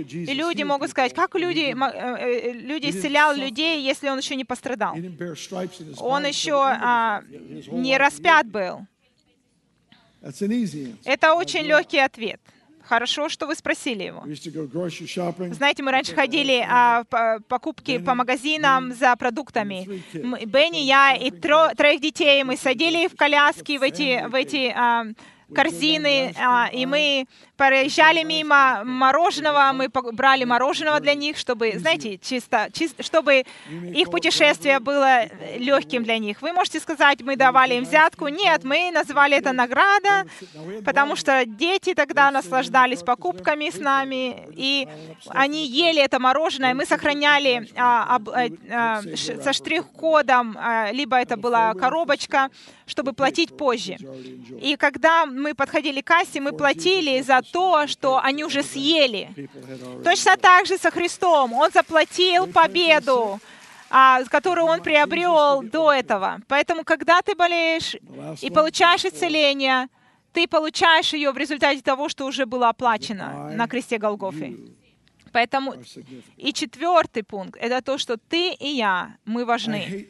И 0.08 0.34
люди 0.34 0.64
могут 0.64 0.90
сказать, 0.92 1.14
как 1.14 1.36
люди, 1.36 1.76
э, 1.76 2.18
э, 2.18 2.52
люди 2.54 2.90
исцелял 2.92 3.36
людей, 3.36 3.82
если 3.82 4.08
он 4.08 4.20
еще 4.20 4.38
не 4.38 4.46
пострадал? 4.46 4.96
Он 6.00 6.26
еще 6.26 6.56
а, 6.64 7.22
не 7.72 7.98
распят 7.98 8.48
был. 8.48 8.88
Это 11.06 11.34
очень 11.36 11.62
легкий 11.70 12.00
ответ. 12.00 12.40
Хорошо, 12.84 13.30
что 13.30 13.48
вы 13.48 13.56
спросили 13.56 14.04
его. 14.04 14.24
Знаете, 15.56 15.82
мы 15.82 15.92
раньше 15.92 16.14
ходили 16.14 16.64
а, 16.70 17.04
по 17.06 17.40
покупки 17.48 17.98
по 17.98 18.14
магазинам 18.14 18.94
за 18.94 19.16
продуктами. 19.16 19.88
Мы- 20.24 20.46
Бенни, 20.46 20.78
я 20.86 21.16
и 21.16 21.32
тро- 21.32 21.74
троих 21.76 22.00
детей, 22.02 22.44
мы 22.44 22.58
садили 22.58 23.08
в 23.08 23.16
коляски 23.16 23.78
в 23.78 23.82
эти, 23.82 24.28
в 24.28 24.36
эти 24.36 24.72
а, 24.76 25.06
корзины, 25.56 26.34
а, 26.40 26.70
и 26.72 26.86
мы 26.86 27.26
проезжали 27.58 28.24
мимо 28.24 28.84
мороженого, 28.84 29.72
мы 29.74 29.90
брали 29.90 30.44
мороженого 30.44 31.00
для 31.00 31.14
них, 31.14 31.38
чтобы, 31.38 31.74
знаете, 31.78 32.18
чисто, 32.18 32.70
чисто 32.74 33.04
чтобы 33.04 33.46
их 33.94 34.10
путешествие 34.10 34.80
было 34.80 35.24
легким 35.58 36.04
для 36.04 36.18
них. 36.18 36.42
Вы 36.42 36.54
можете 36.54 36.80
сказать, 36.80 37.22
мы 37.22 37.36
давали 37.36 37.76
им 37.76 37.84
взятку. 37.84 38.28
Нет, 38.28 38.64
мы 38.64 38.92
называли 38.92 39.38
это 39.38 39.54
награда, 39.54 40.26
потому 40.84 41.16
что 41.16 41.46
дети 41.46 41.94
тогда 41.94 42.32
наслаждались 42.32 43.04
покупками 43.04 43.70
с 43.70 43.80
нами, 43.80 44.48
и 44.56 44.88
они 45.30 45.66
ели 45.68 46.02
это 46.02 46.20
мороженое, 46.20 46.74
мы 46.74 46.86
сохраняли 46.86 47.70
а, 47.78 48.20
э, 48.36 48.50
а, 48.72 49.02
ш- 49.16 49.42
со 49.42 49.54
штрих-кодом, 49.54 50.58
а, 50.60 50.92
либо 50.92 51.18
это 51.18 51.38
была 51.38 51.74
коробочка, 51.74 52.50
чтобы 52.86 53.14
платить 53.14 53.56
позже. 53.58 53.98
И 54.62 54.76
когда 54.76 55.26
мы 55.26 55.54
подходили 55.56 56.02
к 56.02 56.08
кассе, 56.08 56.40
мы 56.40 56.52
платили 56.52 57.22
за 57.22 57.42
то, 57.52 57.88
что 57.88 58.20
они 58.20 58.44
уже 58.44 58.64
съели. 58.64 59.30
Точно 60.04 60.38
так 60.38 60.66
же 60.66 60.78
со 60.78 60.92
Христом. 60.92 61.54
Он 61.54 61.72
заплатил 61.72 62.48
победу, 62.48 63.40
а, 63.90 64.24
которую 64.26 64.68
Он 64.68 64.82
приобрел 64.82 65.62
до 65.62 65.92
этого. 65.92 66.42
Поэтому, 66.48 66.84
когда 66.84 67.22
ты 67.22 67.36
болеешь 67.36 67.96
и 68.42 68.50
получаешь 68.50 69.06
исцеление, 69.06 69.88
ты 70.34 70.48
получаешь 70.48 71.14
ее 71.14 71.32
в 71.32 71.38
результате 71.38 71.82
того, 71.82 72.10
что 72.10 72.26
уже 72.26 72.46
было 72.46 72.70
оплачено 72.70 73.52
на 73.54 73.68
кресте 73.68 73.98
Голгофы. 73.98 74.58
Поэтому 75.32 75.76
и 76.38 76.54
четвертый 76.54 77.24
пункт— 77.24 77.60
это 77.62 77.82
то, 77.82 77.98
что 77.98 78.18
ты 78.18 78.54
и 78.54 78.70
я, 78.70 79.18
мы 79.26 79.46
важны. 79.46 80.08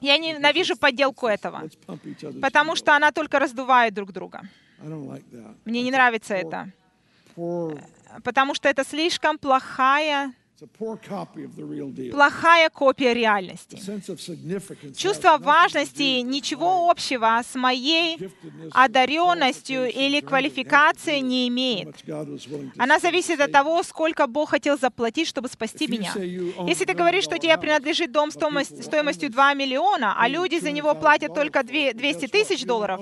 Я 0.00 0.18
ненавижу 0.18 0.76
подделку 0.76 1.26
этого, 1.26 1.68
потому 2.40 2.76
что 2.76 2.94
она 2.94 3.10
только 3.10 3.38
раздувает 3.38 3.94
друг 3.94 4.12
друга. 4.12 4.42
Мне 5.64 5.82
не 5.82 5.90
нравится 5.90 6.34
это, 6.34 6.72
Poor, 7.34 7.82
потому 8.24 8.54
что 8.54 8.68
это 8.68 8.84
слишком 8.84 9.38
плохая, 9.38 10.32
плохая 12.12 12.70
копия 12.70 13.12
реальности. 13.14 13.76
Чувство 14.96 15.38
важности 15.38 16.20
ничего 16.20 16.90
общего 16.90 17.42
с 17.46 17.54
моей 17.54 18.18
одаренностью 18.72 19.90
или 19.92 20.20
квалификацией 20.20 21.20
не 21.20 21.48
имеет. 21.48 21.94
Она 22.78 22.98
зависит 22.98 23.40
от 23.40 23.52
того, 23.52 23.82
сколько 23.82 24.26
Бог 24.26 24.50
хотел 24.50 24.78
заплатить, 24.78 25.28
чтобы 25.28 25.48
спасти 25.48 25.86
меня. 25.86 26.12
Если 26.66 26.84
ты 26.84 26.94
говоришь, 26.94 27.24
что 27.24 27.38
тебе 27.38 27.56
принадлежит 27.58 28.12
дом 28.12 28.30
стоимостью 28.30 29.28
own 29.28 29.32
2 29.32 29.54
миллиона, 29.54 30.16
а 30.18 30.28
люди 30.28 30.58
за 30.58 30.68
$200,000 30.68 30.72
него 30.72 30.94
платят 30.94 31.34
только 31.34 31.60
for 31.60 31.62
it, 31.62 31.66
две- 31.66 31.92
guess 31.92 31.98
200 31.98 32.24
what? 32.24 32.28
тысяч 32.28 32.64
долларов, 32.64 33.00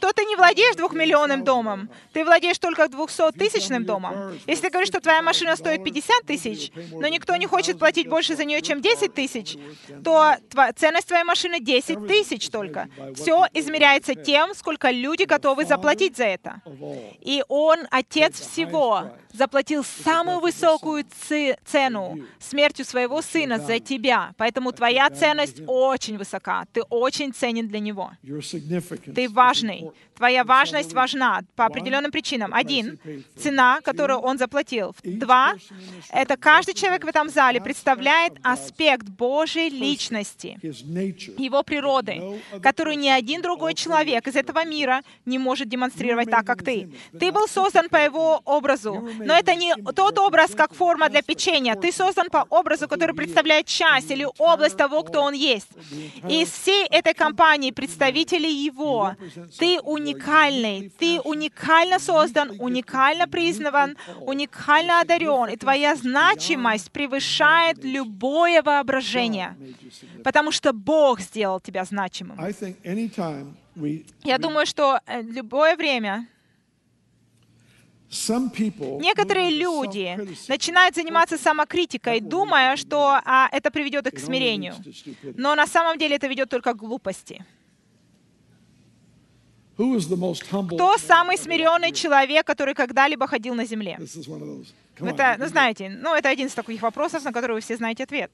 то 0.00 0.12
ты 0.12 0.24
не 0.24 0.36
владеешь 0.36 0.76
двухмиллионным 0.76 1.44
домом, 1.44 1.90
ты 2.12 2.24
владеешь 2.24 2.58
только 2.58 2.88
двухсоттысячным 2.88 3.84
домом. 3.84 4.32
Если 4.46 4.62
ты 4.62 4.70
говоришь, 4.70 4.88
что 4.88 5.00
твоя 5.00 5.22
машина 5.22 5.56
стоит 5.56 5.84
50 5.84 6.26
тысяч, 6.26 6.39
но 6.92 7.08
никто 7.08 7.36
не 7.36 7.46
хочет 7.46 7.78
платить 7.78 8.08
больше 8.08 8.36
за 8.36 8.44
нее, 8.44 8.62
чем 8.62 8.80
10 8.80 9.14
тысяч, 9.14 9.56
то 10.04 10.34
ценность 10.76 11.08
твоей 11.08 11.24
машины 11.24 11.60
10 11.60 12.06
тысяч 12.06 12.48
только. 12.48 12.88
Все 13.14 13.46
измеряется 13.54 14.14
тем, 14.14 14.54
сколько 14.54 14.90
люди 14.90 15.24
готовы 15.24 15.64
заплатить 15.64 16.16
за 16.16 16.24
это. 16.24 16.62
И 17.20 17.42
Он, 17.48 17.78
Отец 17.90 18.40
всего, 18.40 19.10
заплатил 19.32 19.84
самую 19.84 20.40
высокую 20.40 21.04
цену 21.64 22.18
смертью 22.38 22.84
своего 22.84 23.22
Сына 23.22 23.58
за 23.58 23.78
тебя. 23.78 24.32
Поэтому 24.36 24.72
твоя 24.72 25.08
ценность 25.10 25.62
очень 25.66 26.18
высока. 26.18 26.64
Ты 26.72 26.82
очень 26.82 27.32
ценен 27.32 27.68
для 27.68 27.80
Него. 27.80 28.12
Ты 29.14 29.28
важный. 29.28 29.90
Твоя 30.16 30.44
важность 30.44 30.92
важна 30.92 31.42
по 31.56 31.66
определенным 31.66 32.10
причинам. 32.10 32.52
Один 32.52 32.98
цена, 33.36 33.80
которую 33.82 34.18
он 34.18 34.38
заплатил. 34.38 34.94
Два 35.02 35.54
this 35.54 36.29
это 36.30 36.40
каждый 36.40 36.74
человек 36.74 37.04
в 37.04 37.08
этом 37.08 37.28
зале 37.28 37.60
представляет 37.60 38.34
аспект 38.44 39.08
Божьей 39.08 39.68
личности 39.68 40.56
его 40.62 41.64
природы, 41.64 42.40
которую 42.62 42.98
ни 42.98 43.08
один 43.08 43.42
другой 43.42 43.74
человек 43.74 44.28
из 44.28 44.36
этого 44.36 44.64
мира 44.64 45.02
не 45.26 45.38
может 45.38 45.68
демонстрировать 45.68 46.30
так, 46.30 46.46
как 46.46 46.62
ты. 46.62 46.88
Ты 47.18 47.32
был 47.32 47.48
создан 47.48 47.88
по 47.88 47.96
его 47.96 48.40
образу, 48.44 49.08
но 49.18 49.34
это 49.34 49.56
не 49.56 49.74
тот 49.74 50.18
образ, 50.18 50.52
как 50.54 50.72
форма 50.72 51.08
для 51.08 51.22
печенья. 51.22 51.74
Ты 51.74 51.90
создан 51.90 52.28
по 52.30 52.46
образу, 52.48 52.86
который 52.86 53.16
представляет 53.16 53.66
часть 53.66 54.12
или 54.12 54.26
область 54.38 54.76
того, 54.76 55.02
кто 55.02 55.22
он 55.22 55.34
есть. 55.34 55.68
И 56.28 56.42
из 56.42 56.50
всей 56.50 56.86
этой 56.86 57.12
компании 57.12 57.72
представителей 57.72 58.52
его, 58.52 59.16
ты 59.58 59.80
уникальный, 59.80 60.92
ты 60.96 61.20
уникально 61.24 61.98
создан, 61.98 62.52
уникально 62.60 63.26
признан, 63.26 63.96
уникально 64.20 65.00
одарен, 65.00 65.48
и 65.48 65.56
твоя 65.56 65.96
значимость 66.20 66.90
превышает 66.90 67.84
любое 67.84 68.62
воображение, 68.62 69.56
потому 70.24 70.52
что 70.52 70.72
Бог 70.72 71.20
сделал 71.20 71.60
тебя 71.60 71.84
значимым. 71.84 72.38
Я 74.24 74.38
думаю, 74.38 74.66
что 74.66 75.00
э, 75.06 75.22
любое 75.22 75.76
время 75.76 76.26
некоторые 79.00 79.50
люди 79.50 80.18
начинают 80.48 80.96
заниматься 80.96 81.38
самокритикой, 81.38 82.20
думая, 82.20 82.76
что 82.76 83.20
а, 83.24 83.48
это 83.52 83.70
приведет 83.70 84.06
их 84.08 84.14
к 84.14 84.18
смирению. 84.18 84.74
Но 85.36 85.54
на 85.54 85.66
самом 85.66 85.96
деле 85.98 86.16
это 86.16 86.26
ведет 86.26 86.50
только 86.50 86.74
к 86.74 86.76
глупости. 86.76 87.44
Кто 89.76 90.98
самый 90.98 91.38
смиренный 91.38 91.92
человек, 91.92 92.46
который 92.46 92.74
когда-либо 92.74 93.26
ходил 93.26 93.54
на 93.54 93.64
земле? 93.64 93.98
Это, 95.08 95.36
ну 95.38 95.46
знаете, 95.46 95.88
ну 95.88 96.14
это 96.14 96.28
один 96.28 96.46
из 96.46 96.54
таких 96.54 96.82
вопросов, 96.82 97.24
на 97.24 97.32
который 97.32 97.52
вы 97.52 97.60
все 97.60 97.76
знаете 97.76 98.04
ответ. 98.04 98.30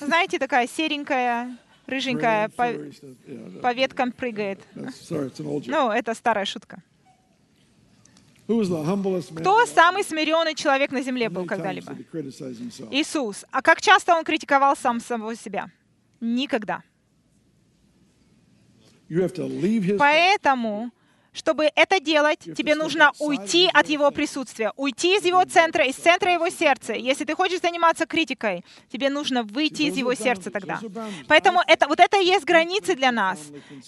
Знаете, 0.00 0.38
такая 0.38 0.66
серенькая, 0.66 1.56
рыженькая, 1.86 2.48
по, 2.50 2.72
по 3.60 3.72
веткам 3.74 4.12
прыгает. 4.12 4.60
Ну, 4.74 5.90
это 5.90 6.14
старая 6.14 6.44
шутка. 6.44 6.82
Кто 8.46 9.66
самый 9.66 10.02
смиренный 10.04 10.54
человек 10.54 10.90
на 10.90 11.02
земле 11.02 11.28
был 11.28 11.46
когда-либо? 11.46 11.96
Иисус. 12.90 13.44
А 13.50 13.62
как 13.62 13.80
часто 13.80 14.14
он 14.14 14.24
критиковал 14.24 14.76
сам 14.76 15.00
самого 15.00 15.34
себя? 15.36 15.70
Никогда. 16.20 16.82
Поэтому, 19.98 20.90
чтобы 21.32 21.70
это 21.74 22.00
делать, 22.00 22.40
тебе 22.40 22.74
нужно 22.74 23.12
уйти 23.18 23.68
от 23.72 23.88
его 23.88 24.10
присутствия, 24.10 24.72
уйти 24.76 25.16
из 25.16 25.24
его 25.24 25.44
центра, 25.44 25.84
из 25.84 25.94
центра 25.94 26.32
его 26.32 26.48
сердца. 26.50 26.92
Если 26.92 27.24
ты 27.24 27.34
хочешь 27.34 27.60
заниматься 27.60 28.06
критикой, 28.06 28.64
тебе 28.92 29.08
нужно 29.10 29.42
выйти 29.42 29.82
из 29.82 29.96
его 29.96 30.14
сердца 30.14 30.50
тогда. 30.50 30.80
Поэтому 31.28 31.60
это, 31.66 31.88
вот 31.88 32.00
это 32.00 32.20
и 32.20 32.26
есть 32.26 32.44
границы 32.44 32.94
для 32.94 33.12
нас. 33.12 33.38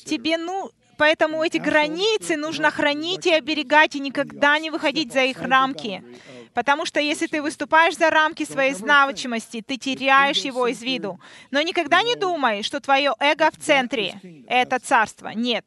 Тебе, 0.05 0.37
ну, 0.37 0.71
Поэтому 0.97 1.43
эти 1.43 1.59
границы 1.59 2.37
нужно 2.37 2.71
хранить 2.71 3.27
и 3.27 3.33
оберегать, 3.33 3.97
и 3.97 4.01
никогда 4.01 4.59
не 4.61 4.71
выходить 4.71 5.13
за 5.13 5.25
их 5.25 5.43
рамки. 5.43 6.05
Потому 6.53 6.87
что 6.87 7.01
если 7.01 7.27
ты 7.27 7.43
выступаешь 7.43 7.97
за 7.97 8.11
рамки 8.11 8.45
своей 8.45 8.75
значимости, 8.75 9.61
ты 9.61 9.77
теряешь 9.77 10.39
его 10.39 10.69
из 10.69 10.83
виду. 10.83 11.19
Но 11.51 11.61
никогда 11.63 12.03
не 12.03 12.15
думай, 12.15 12.63
что 12.63 12.79
твое 12.81 13.13
эго 13.19 13.51
в 13.51 13.57
центре— 13.59 14.21
это 14.49 14.79
царство. 14.79 15.31
Нет. 15.31 15.67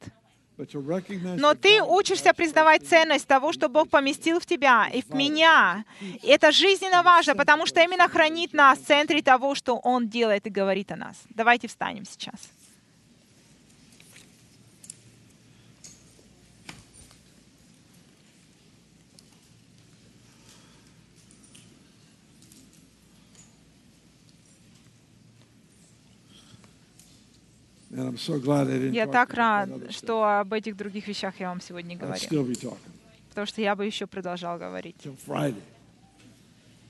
Но 1.36 1.54
ты 1.54 1.82
учишься 1.82 2.32
признавать 2.34 2.86
ценность 2.86 3.26
того, 3.26 3.52
что 3.52 3.68
Бог 3.68 3.88
поместил 3.88 4.40
в 4.40 4.46
тебя 4.46 4.88
и 4.92 5.02
в 5.02 5.14
меня. 5.14 5.84
И 6.00 6.26
это 6.28 6.52
жизненно 6.52 7.02
важно, 7.02 7.34
потому 7.34 7.66
что 7.66 7.80
именно 7.80 8.08
хранит 8.08 8.52
нас 8.52 8.78
в 8.78 8.86
центре 8.86 9.22
того, 9.22 9.54
что 9.54 9.76
Он 9.76 10.08
делает 10.08 10.46
и 10.46 10.50
говорит 10.50 10.92
о 10.92 10.96
нас. 10.96 11.16
Давайте 11.30 11.68
встанем 11.68 12.04
сейчас. 12.04 12.57
Я 27.90 29.06
так 29.06 29.34
рад, 29.34 29.68
что 29.90 30.24
об 30.24 30.52
этих 30.52 30.76
других 30.76 31.08
вещах 31.08 31.34
я 31.40 31.48
вам 31.48 31.60
сегодня 31.60 31.96
говорю. 31.96 32.20
talking 32.20 32.76
Потому 33.30 33.46
что 33.46 33.60
я 33.62 33.74
бы 33.76 33.86
еще 33.86 34.06
продолжал 34.06 34.58
говорить. 34.58 34.96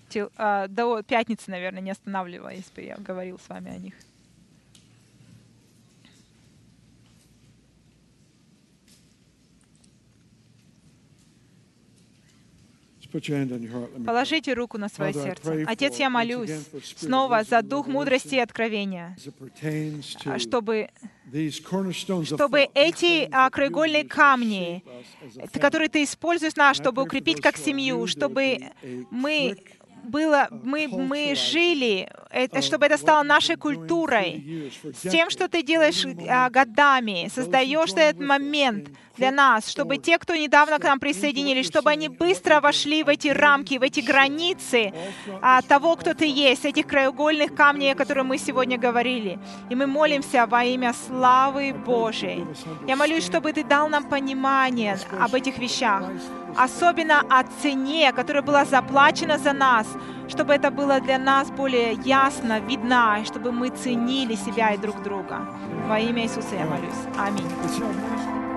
till 0.08 0.30
а, 0.36 0.66
До 0.68 1.02
пятницы, 1.02 1.50
наверное, 1.50 1.82
не 1.82 1.90
останавливаясь, 1.90 2.64
я 2.76 2.96
говорил 2.96 3.38
с 3.38 3.48
вами 3.48 3.70
о 3.70 3.76
них. 3.76 3.94
Положите 13.10 14.52
руку 14.52 14.78
на 14.78 14.88
свое 14.88 15.14
сердце. 15.14 15.64
Отец, 15.66 15.96
я 15.96 16.10
молюсь 16.10 16.50
снова 16.96 17.42
за 17.42 17.62
дух 17.62 17.86
мудрости 17.86 18.34
и 18.34 18.38
откровения, 18.38 19.16
а, 20.26 20.38
чтобы, 20.38 20.90
чтобы 22.24 22.68
эти 22.74 23.28
а, 23.32 23.48
краеугольные 23.50 24.04
камни, 24.04 24.84
э, 25.36 25.58
которые 25.58 25.88
ты 25.88 26.04
используешь 26.04 26.56
нас, 26.56 26.76
чтобы 26.76 27.02
укрепить 27.02 27.40
как 27.40 27.56
семью, 27.56 28.06
чтобы 28.06 28.58
мы 29.10 29.56
было, 30.08 30.48
uh, 30.50 30.60
мы, 30.64 30.88
мы 30.88 31.34
жили, 31.34 32.08
это, 32.30 32.62
чтобы 32.62 32.86
это 32.86 32.96
стало 32.96 33.22
нашей 33.22 33.56
культурой, 33.56 34.72
с 34.82 35.10
тем, 35.10 35.30
что 35.30 35.48
ты 35.48 35.62
делаешь 35.62 36.04
а, 36.28 36.48
годами, 36.50 37.30
создаешь 37.34 37.92
этот 37.92 38.20
момент 38.20 38.88
для 39.18 39.30
нас, 39.32 39.68
чтобы 39.68 39.98
те, 39.98 40.18
кто 40.18 40.34
недавно 40.34 40.78
к 40.78 40.84
нам 40.84 40.98
присоединились, 41.00 41.66
чтобы 41.66 41.90
они 41.90 42.08
быстро 42.08 42.60
вошли 42.60 43.02
в 43.02 43.08
эти 43.08 43.28
рамки, 43.28 43.78
в 43.78 43.82
эти 43.82 44.00
границы 44.00 44.92
а, 45.42 45.60
того, 45.62 45.96
кто 45.96 46.14
ты 46.14 46.26
есть, 46.26 46.64
этих 46.64 46.86
краеугольных 46.86 47.54
камней, 47.54 47.92
о 47.92 47.94
которых 47.94 48.24
мы 48.24 48.38
сегодня 48.38 48.78
говорили. 48.78 49.38
И 49.70 49.74
мы 49.74 49.86
молимся 49.86 50.46
во 50.46 50.64
имя 50.64 50.94
славы 51.06 51.74
Божией. 51.74 52.46
Я 52.86 52.96
молюсь, 52.96 53.26
чтобы 53.26 53.52
ты 53.52 53.64
дал 53.64 53.88
нам 53.88 54.08
понимание 54.08 54.98
об 55.20 55.34
этих 55.34 55.58
вещах, 55.58 56.02
особенно 56.56 57.20
о 57.28 57.42
цене, 57.62 58.12
которая 58.12 58.42
была 58.42 58.64
заплачена 58.64 59.38
за 59.38 59.52
нас, 59.52 59.86
чтобы 60.28 60.54
это 60.54 60.70
было 60.70 61.00
для 61.00 61.18
нас 61.18 61.50
более 61.50 61.92
ясно, 62.04 62.60
видно, 62.60 63.18
и 63.20 63.24
чтобы 63.24 63.52
мы 63.52 63.70
ценили 63.70 64.36
себя 64.36 64.74
и 64.74 64.78
друг 64.78 65.02
друга. 65.02 65.40
Во 65.88 65.98
имя 65.98 66.22
Иисуса 66.22 66.54
я 66.54 66.66
молюсь. 66.66 66.94
Аминь. 67.18 68.47